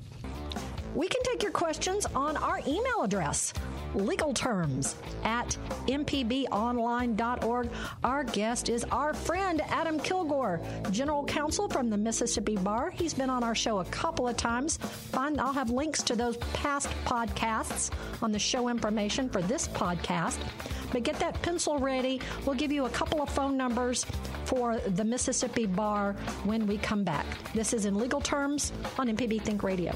[0.95, 3.55] We can take your questions on our email address,
[3.95, 7.71] legal terms at mpbonline.org.
[8.05, 12.91] Our guest is our friend Adam Kilgore, General Counsel from the Mississippi Bar.
[12.91, 14.77] He's been on our show a couple of times.
[14.77, 15.41] Fun.
[15.41, 17.91] I'll have links to those past podcasts
[18.23, 20.39] on the show information for this podcast.
[20.93, 22.21] But get that pencil ready.
[22.45, 24.05] We'll give you a couple of phone numbers
[24.45, 26.13] for the Mississippi Bar
[26.45, 27.25] when we come back.
[27.55, 29.95] This is in legal terms on MPB Think Radio.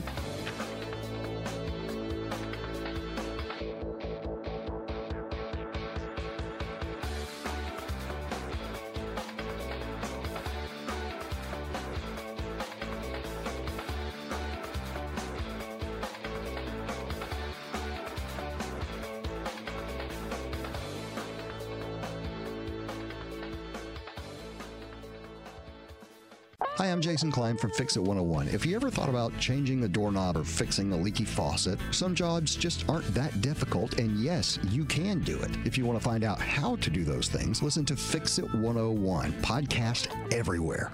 [27.16, 28.48] Jason Klein from Fix It 101.
[28.48, 32.54] If you ever thought about changing a doorknob or fixing a leaky faucet, some jobs
[32.54, 35.50] just aren't that difficult, and yes, you can do it.
[35.64, 38.52] If you want to find out how to do those things, listen to Fix It
[38.56, 40.92] 101, podcast everywhere.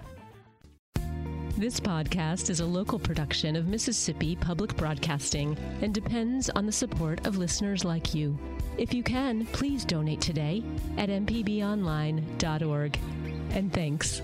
[1.59, 7.27] This podcast is a local production of Mississippi Public Broadcasting and depends on the support
[7.27, 8.39] of listeners like you.
[8.79, 10.63] If you can, please donate today
[10.99, 12.99] at mpbonline.org.
[13.51, 14.23] And thanks.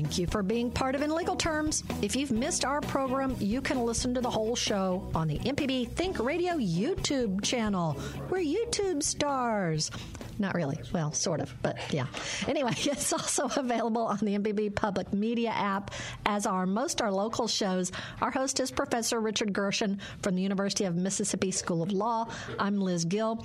[0.00, 1.84] Thank you for being part of In Legal Terms.
[2.00, 5.90] If you've missed our program, you can listen to the whole show on the MPB
[5.90, 8.00] Think Radio YouTube channel.
[8.30, 9.90] We're YouTube stars.
[10.38, 10.78] Not really.
[10.90, 12.06] Well, sort of, but yeah.
[12.48, 15.90] Anyway, it's also available on the MPB Public Media app,
[16.24, 17.92] as are most our local shows.
[18.22, 22.26] Our host is Professor Richard Gershon from the University of Mississippi School of Law.
[22.58, 23.44] I'm Liz Gill.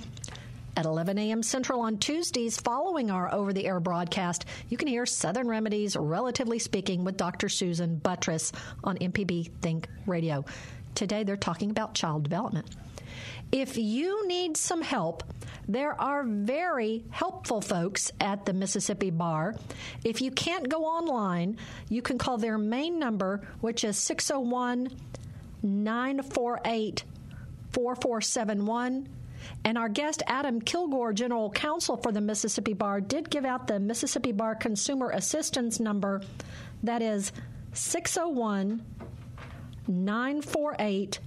[0.76, 1.42] At 11 a.m.
[1.42, 6.58] Central on Tuesdays, following our over the air broadcast, you can hear Southern Remedies, Relatively
[6.58, 7.48] Speaking, with Dr.
[7.48, 8.52] Susan Buttross
[8.84, 10.44] on MPB Think Radio.
[10.94, 12.66] Today, they're talking about child development.
[13.50, 15.24] If you need some help,
[15.66, 19.54] there are very helpful folks at the Mississippi Bar.
[20.04, 21.56] If you can't go online,
[21.88, 24.90] you can call their main number, which is 601
[25.62, 27.04] 948
[27.72, 29.08] 4471.
[29.64, 33.80] And our guest, Adam Kilgore, General Counsel for the Mississippi Bar, did give out the
[33.80, 36.22] Mississippi Bar Consumer Assistance Number.
[36.82, 37.32] That is
[37.72, 38.84] 601
[39.88, 41.20] 948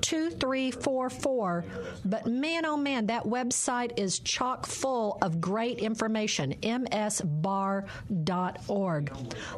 [0.00, 1.64] 2344.
[2.04, 6.54] But man, oh man, that website is chock full of great information.
[6.62, 7.86] msbar.org.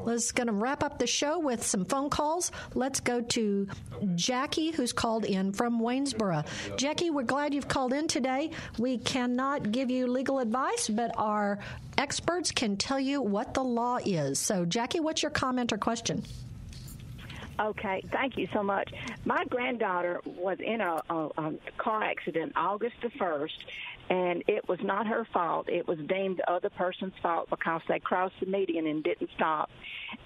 [0.02, 2.52] Let's going to wrap up the show with some phone calls.
[2.74, 3.68] Let's go to
[4.14, 6.44] Jackie, who's called in from Waynesboro.
[6.76, 8.50] Jackie, we're glad you've called in today.
[8.78, 11.58] We cannot give you legal advice, but our
[11.98, 14.38] experts can tell you what the law is.
[14.38, 16.22] So, Jackie, what's your comment or question?
[17.58, 18.90] Okay, thank you so much.
[19.24, 23.50] My granddaughter was in a, a, a car accident August the 1st,
[24.10, 25.68] and it was not her fault.
[25.68, 29.70] It was deemed the other person's fault because they crossed the median and didn't stop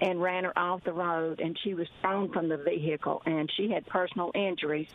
[0.00, 3.70] and ran her off the road, and she was thrown from the vehicle, and she
[3.70, 4.88] had personal injuries.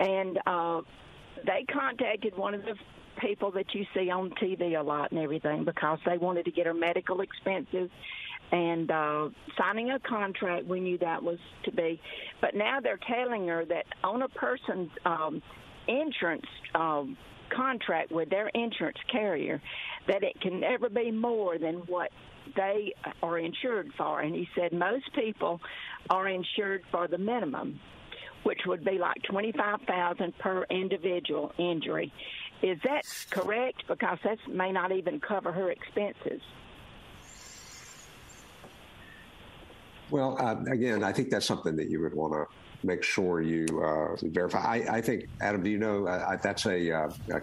[0.00, 0.80] And uh,
[1.44, 2.76] they contacted one of the
[3.20, 6.66] people that you see on TV a lot and everything because they wanted to get
[6.66, 7.90] her medical expenses
[8.50, 9.28] and uh,
[9.58, 10.66] signing a contract.
[10.66, 12.00] We knew that was to be,
[12.40, 15.42] but now they're telling her that on a person's um,
[15.86, 17.16] insurance um,
[17.50, 19.60] contract with their insurance carrier,
[20.06, 22.10] that it can never be more than what
[22.56, 24.20] they are insured for.
[24.20, 25.60] And he said most people
[26.08, 27.80] are insured for the minimum,
[28.44, 32.12] which would be like twenty-five thousand per individual injury.
[32.62, 33.84] Is that correct?
[33.86, 36.40] Because that may not even cover her expenses.
[40.10, 42.46] Well, uh, again, I think that's something that you would want to
[42.86, 44.58] make sure you uh, verify.
[44.58, 47.42] I, I, think, Adam, do you know uh, that's a, uh, a,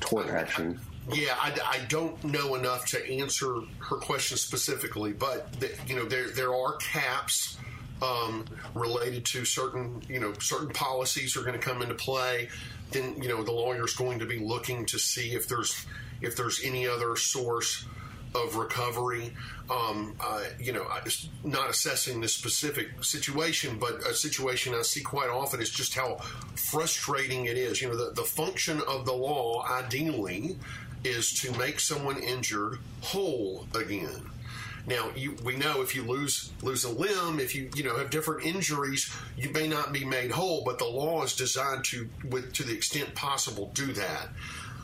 [0.00, 0.80] tort action?
[1.12, 6.04] Yeah, I, I, don't know enough to answer her question specifically, but the, you know
[6.04, 7.58] there there are caps
[8.02, 8.44] um,
[8.74, 12.48] related to certain you know certain policies are going to come into play.
[12.90, 15.86] Then you know the lawyer's going to be looking to see if there's
[16.20, 17.86] if there's any other source
[18.34, 19.32] of recovery.
[19.70, 20.86] Um, uh, you know,
[21.44, 26.16] not assessing the specific situation, but a situation I see quite often is just how
[26.56, 27.80] frustrating it is.
[27.80, 30.56] You know, the, the function of the law, ideally,
[31.04, 34.30] is to make someone injured whole again.
[34.86, 38.10] Now, you, we know if you lose lose a limb, if you you know have
[38.10, 40.64] different injuries, you may not be made whole.
[40.64, 44.28] But the law is designed to, with to the extent possible, do that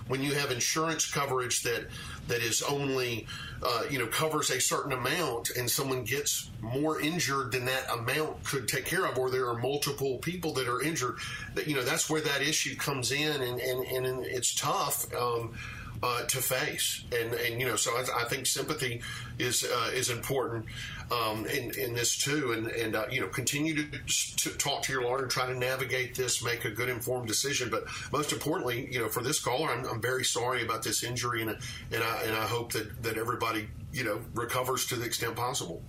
[0.09, 1.87] when you have insurance coverage that
[2.29, 3.27] that is only
[3.63, 8.43] uh, you know covers a certain amount and someone gets more injured than that amount
[8.45, 11.17] could take care of or there are multiple people that are injured
[11.55, 15.55] that you know that's where that issue comes in and and, and it's tough um,
[16.03, 17.05] uh, to face.
[17.13, 19.03] And and you know, so I, I think sympathy
[19.39, 20.67] is uh, is important
[21.11, 22.53] um, in in this too.
[22.53, 23.99] And and uh, you know, continue to,
[24.37, 27.69] to talk to your lawyer try to navigate this, make a good informed decision.
[27.71, 31.43] But most importantly, you know, for this caller, I'm, I'm very sorry about this injury,
[31.43, 35.37] and and I and I hope that that everybody you know recovers to the extent
[35.37, 35.83] possible.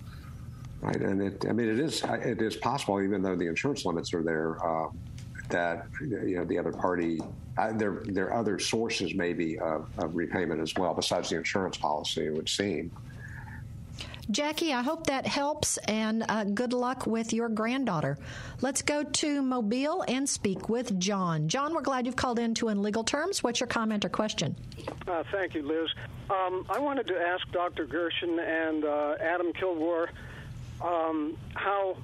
[0.80, 4.14] Right, and it, I mean, it is it is possible, even though the insurance limits
[4.14, 4.90] are there, uh,
[5.50, 7.20] that you know the other party
[7.58, 11.78] uh, there there are other sources maybe of, of repayment as well besides the insurance
[11.78, 12.26] policy.
[12.26, 12.92] It would seem.
[14.30, 18.18] Jackie, I hope that helps and uh, good luck with your granddaughter.
[18.60, 21.48] Let's go to Mobile and speak with John.
[21.48, 23.42] John, we're glad you've called in to In Legal Terms.
[23.42, 24.54] What's your comment or question?
[25.08, 25.90] Uh, thank you, Liz.
[26.30, 27.86] Um, I wanted to ask Dr.
[27.86, 30.10] Gershon and uh, Adam Kilgore
[30.82, 31.96] um, how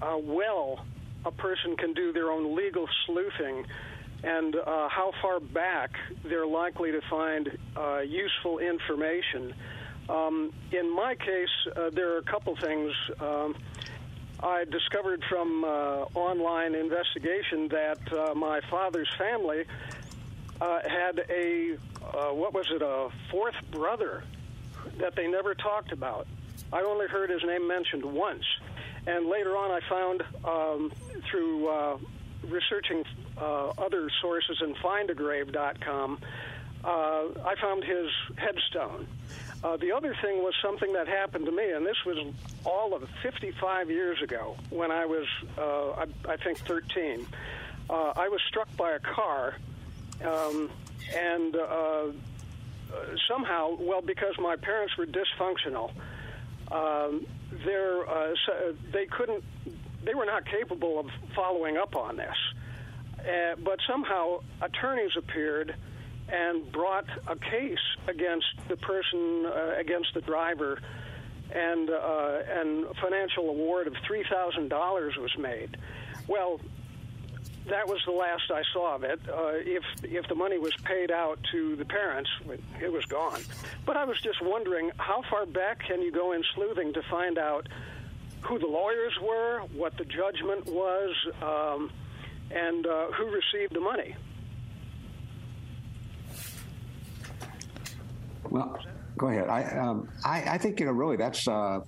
[0.00, 0.86] uh, well
[1.24, 3.66] a person can do their own legal sleuthing
[4.22, 5.90] and uh, how far back
[6.24, 9.54] they're likely to find uh, useful information.
[10.08, 12.92] Um, in my case, uh, there are a couple things.
[13.18, 13.54] Um,
[14.42, 15.68] I discovered from uh,
[16.14, 19.64] online investigation that uh, my father's family
[20.60, 21.76] uh, had a,
[22.32, 24.24] what was it, a fourth brother
[24.98, 26.26] that they never talked about.
[26.72, 28.44] I only heard his name mentioned once.
[29.06, 30.92] And later on, I found um,
[31.30, 31.68] through
[32.42, 33.04] researching
[33.36, 36.18] uh, other sources in findagrave.com,
[36.82, 39.06] uh, I found his headstone.
[39.62, 42.16] Uh, the other thing was something that happened to me, and this was
[42.64, 45.26] all of 55 years ago when I was,
[45.58, 47.26] uh, I, I, think, 13.
[47.90, 49.56] Uh, I was struck by a car,
[50.24, 50.70] um,
[51.14, 52.04] and uh,
[53.28, 55.90] somehow, well, because my parents were dysfunctional,
[56.72, 57.26] um,
[58.48, 59.44] uh, they couldn't
[60.04, 62.36] they were not capable of following up on this.
[63.18, 65.74] Uh, but somehow attorneys appeared
[66.28, 67.78] and brought a case
[68.08, 70.80] against the person, uh, against the driver,
[71.54, 75.76] and uh, and financial award of three thousand dollars was made.
[76.28, 76.60] Well,
[77.70, 79.20] that was the last I saw of it.
[79.28, 82.30] Uh, if if the money was paid out to the parents,
[82.80, 83.42] it was gone.
[83.86, 87.38] But I was just wondering, how far back can you go in sleuthing to find
[87.38, 87.68] out
[88.42, 91.90] who the lawyers were, what the judgment was, um,
[92.50, 94.14] and uh, who received the money?
[98.50, 98.78] Well,
[99.16, 99.48] go ahead.
[99.48, 101.80] I, um, I, I think you know really that's uh,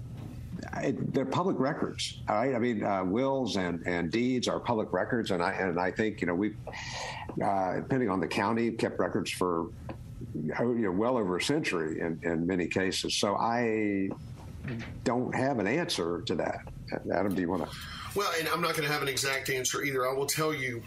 [0.82, 2.20] it, they're public records.
[2.28, 2.54] Right?
[2.54, 6.20] I mean, uh, wills and, and deeds are public records, and I and I think
[6.20, 6.54] you know we,
[7.42, 9.68] uh, depending on the county, kept records for
[10.34, 13.16] you know well over a century in, in many cases.
[13.16, 14.10] So I
[15.04, 16.60] don't have an answer to that.
[17.12, 17.76] Adam, do you want to?
[18.14, 20.06] Well, and I'm not going to have an exact answer either.
[20.06, 20.82] I will tell you,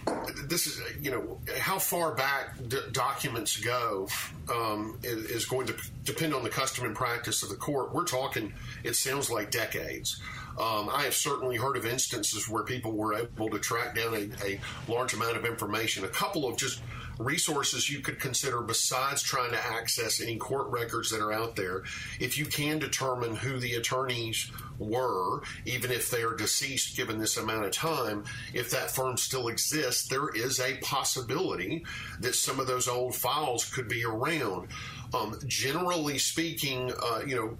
[0.48, 4.08] this is, you know, how far back d- documents go
[4.54, 7.94] um, is, is, going to depend on the custom and practice of the court.
[7.94, 8.54] We're talking,
[8.84, 10.22] it sounds like decades.
[10.60, 14.30] Um, I have certainly heard of instances where people were able to track down a,
[14.46, 16.06] a large amount of information.
[16.06, 16.82] A couple of just
[17.20, 21.84] resources you could consider besides trying to access any court records that are out there.
[22.20, 27.38] If you can determine who the attorneys were, even if they are deceased given this
[27.38, 31.86] amount of time, if that firm still exists, there is a possibility
[32.20, 34.68] that some of those old files could be around.
[35.14, 37.58] Um, generally speaking, uh, you know,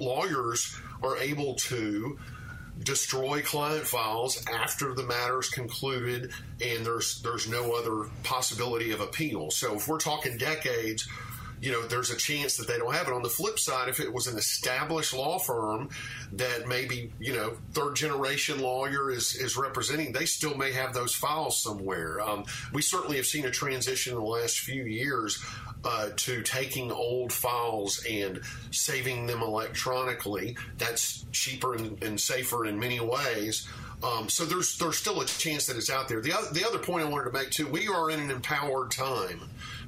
[0.00, 2.18] lawyers are able to
[2.78, 6.32] destroy client files after the matter is concluded
[6.64, 9.50] and there's there's no other possibility of appeal.
[9.50, 11.08] So if we're talking decades,
[11.62, 13.14] you know, there's a chance that they don't have it.
[13.14, 15.90] On the flip side, if it was an established law firm
[16.32, 21.14] that maybe, you know, third generation lawyer is, is representing, they still may have those
[21.14, 22.20] files somewhere.
[22.20, 25.40] Um, we certainly have seen a transition in the last few years
[25.84, 28.40] uh, to taking old files and
[28.72, 30.56] saving them electronically.
[30.78, 33.68] That's cheaper and, and safer in many ways.
[34.02, 36.20] Um, so there's there's still a chance that it's out there.
[36.20, 39.42] The the other point I wanted to make too, we are in an empowered time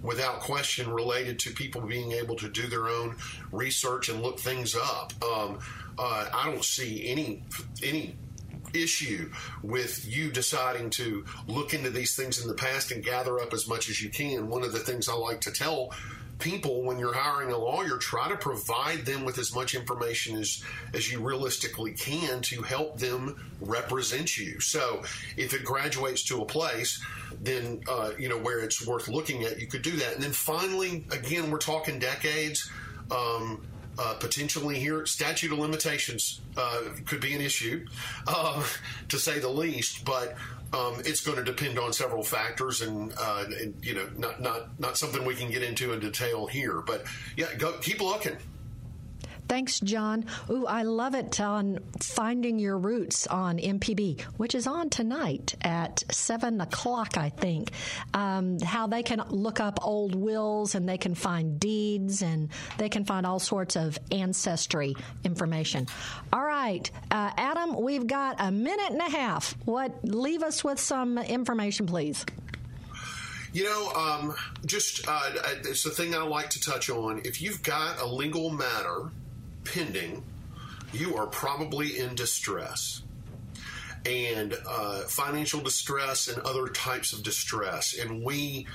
[0.04, 3.16] without question related to people being able to do their own
[3.50, 5.12] research and look things up.
[5.24, 5.58] Um,
[5.98, 7.42] uh, I don't see any
[7.82, 8.14] any
[8.74, 9.30] issue
[9.62, 13.66] with you deciding to look into these things in the past and gather up as
[13.68, 14.48] much as you can.
[14.48, 15.92] One of the things I like to tell
[16.38, 20.62] people when you're hiring a lawyer try to provide them with as much information as
[20.92, 25.02] as you realistically can to help them represent you so
[25.36, 27.00] if it graduates to a place
[27.40, 29.60] then uh, you know where it's worth looking at.
[29.60, 32.70] You could do that, and then finally, again, we're talking decades.
[33.10, 33.66] Um,
[33.98, 37.86] uh, potentially here, statute of limitations uh, could be an issue,
[38.26, 38.64] uh,
[39.08, 40.04] to say the least.
[40.04, 40.36] But
[40.72, 44.78] um, it's going to depend on several factors, and, uh, and, you know, not not
[44.80, 46.80] not something we can get into in detail here.
[46.80, 47.04] But
[47.36, 48.36] yeah, go keep looking.
[49.48, 50.24] Thanks, John.
[50.50, 56.02] Ooh, I love it on Finding Your Roots on MPB, which is on tonight at
[56.10, 57.70] 7 o'clock, I think.
[58.14, 62.88] Um, how they can look up old wills and they can find deeds and they
[62.88, 65.86] can find all sorts of ancestry information.
[66.32, 69.54] All right, uh, Adam, we've got a minute and a half.
[69.66, 70.04] What?
[70.04, 72.24] Leave us with some information, please.
[73.52, 74.34] You know, um,
[74.66, 75.30] just uh,
[75.64, 77.20] it's the thing I like to touch on.
[77.24, 79.12] If you've got a legal matter
[79.64, 80.24] pending,
[80.92, 83.02] you are probably in distress.
[84.06, 87.98] And uh, financial distress and other types of distress.
[87.98, 88.66] And we,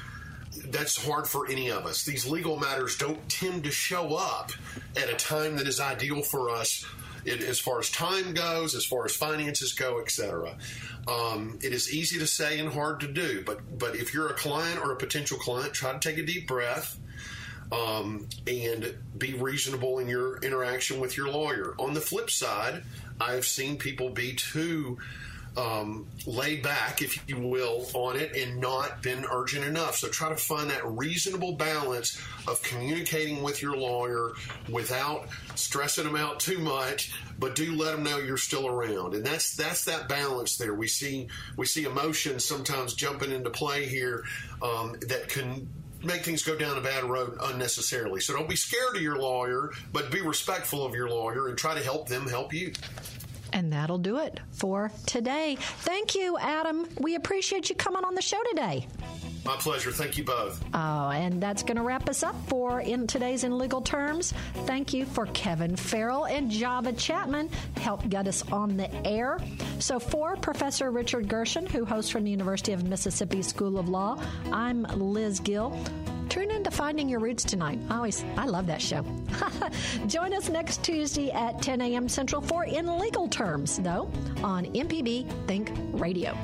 [0.65, 2.03] that's hard for any of us.
[2.03, 4.51] These legal matters don't tend to show up
[4.95, 6.83] at a time that is ideal for us
[7.27, 10.55] as far as time goes, as far as finances go, etc.
[11.07, 14.33] Um, it is easy to say and hard to do, but but if you're a
[14.33, 16.97] client or a potential client, try to take a deep breath
[17.71, 21.75] um, and be reasonable in your interaction with your lawyer.
[21.77, 22.83] On the flip side,
[23.21, 24.97] I've seen people be too
[25.57, 29.97] um, laid back, if you will, on it and not been urgent enough.
[29.97, 34.33] So try to find that reasonable balance of communicating with your lawyer
[34.69, 39.15] without stressing them out too much, but do let them know you're still around.
[39.15, 40.73] And that's that's that balance there.
[40.73, 44.23] We see we see emotions sometimes jumping into play here
[44.61, 45.67] um, that can
[46.03, 48.21] make things go down a bad road unnecessarily.
[48.21, 51.73] So don't be scared of your lawyer, but be respectful of your lawyer and try
[51.73, 52.71] to help them help you.
[53.59, 55.57] And that'll do it for today.
[55.59, 56.87] Thank you, Adam.
[57.01, 58.87] We appreciate you coming on the show today.
[59.43, 59.91] My pleasure.
[59.91, 60.63] Thank you both.
[60.73, 64.33] Oh, and that's going to wrap us up for in today's in legal terms.
[64.65, 69.39] Thank you for Kevin Farrell and Java Chapman help get us on the air.
[69.79, 74.23] So for Professor Richard Gershon, who hosts from the University of Mississippi School of Law,
[74.53, 75.77] I'm Liz Gill.
[76.29, 77.77] Tune in Finding Your Roots tonight.
[77.89, 79.03] I always, I love that show.
[80.07, 82.07] Join us next Tuesday at 10 a.m.
[82.07, 84.09] Central for In Legal Terms, though,
[84.43, 86.37] on MPB Think Radio.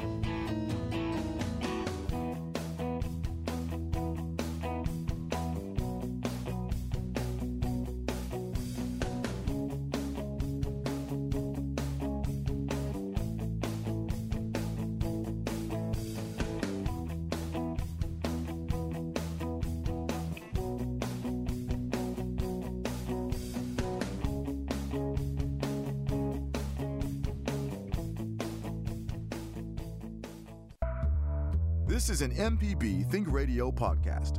[32.25, 34.34] An MPB Think Radio podcast.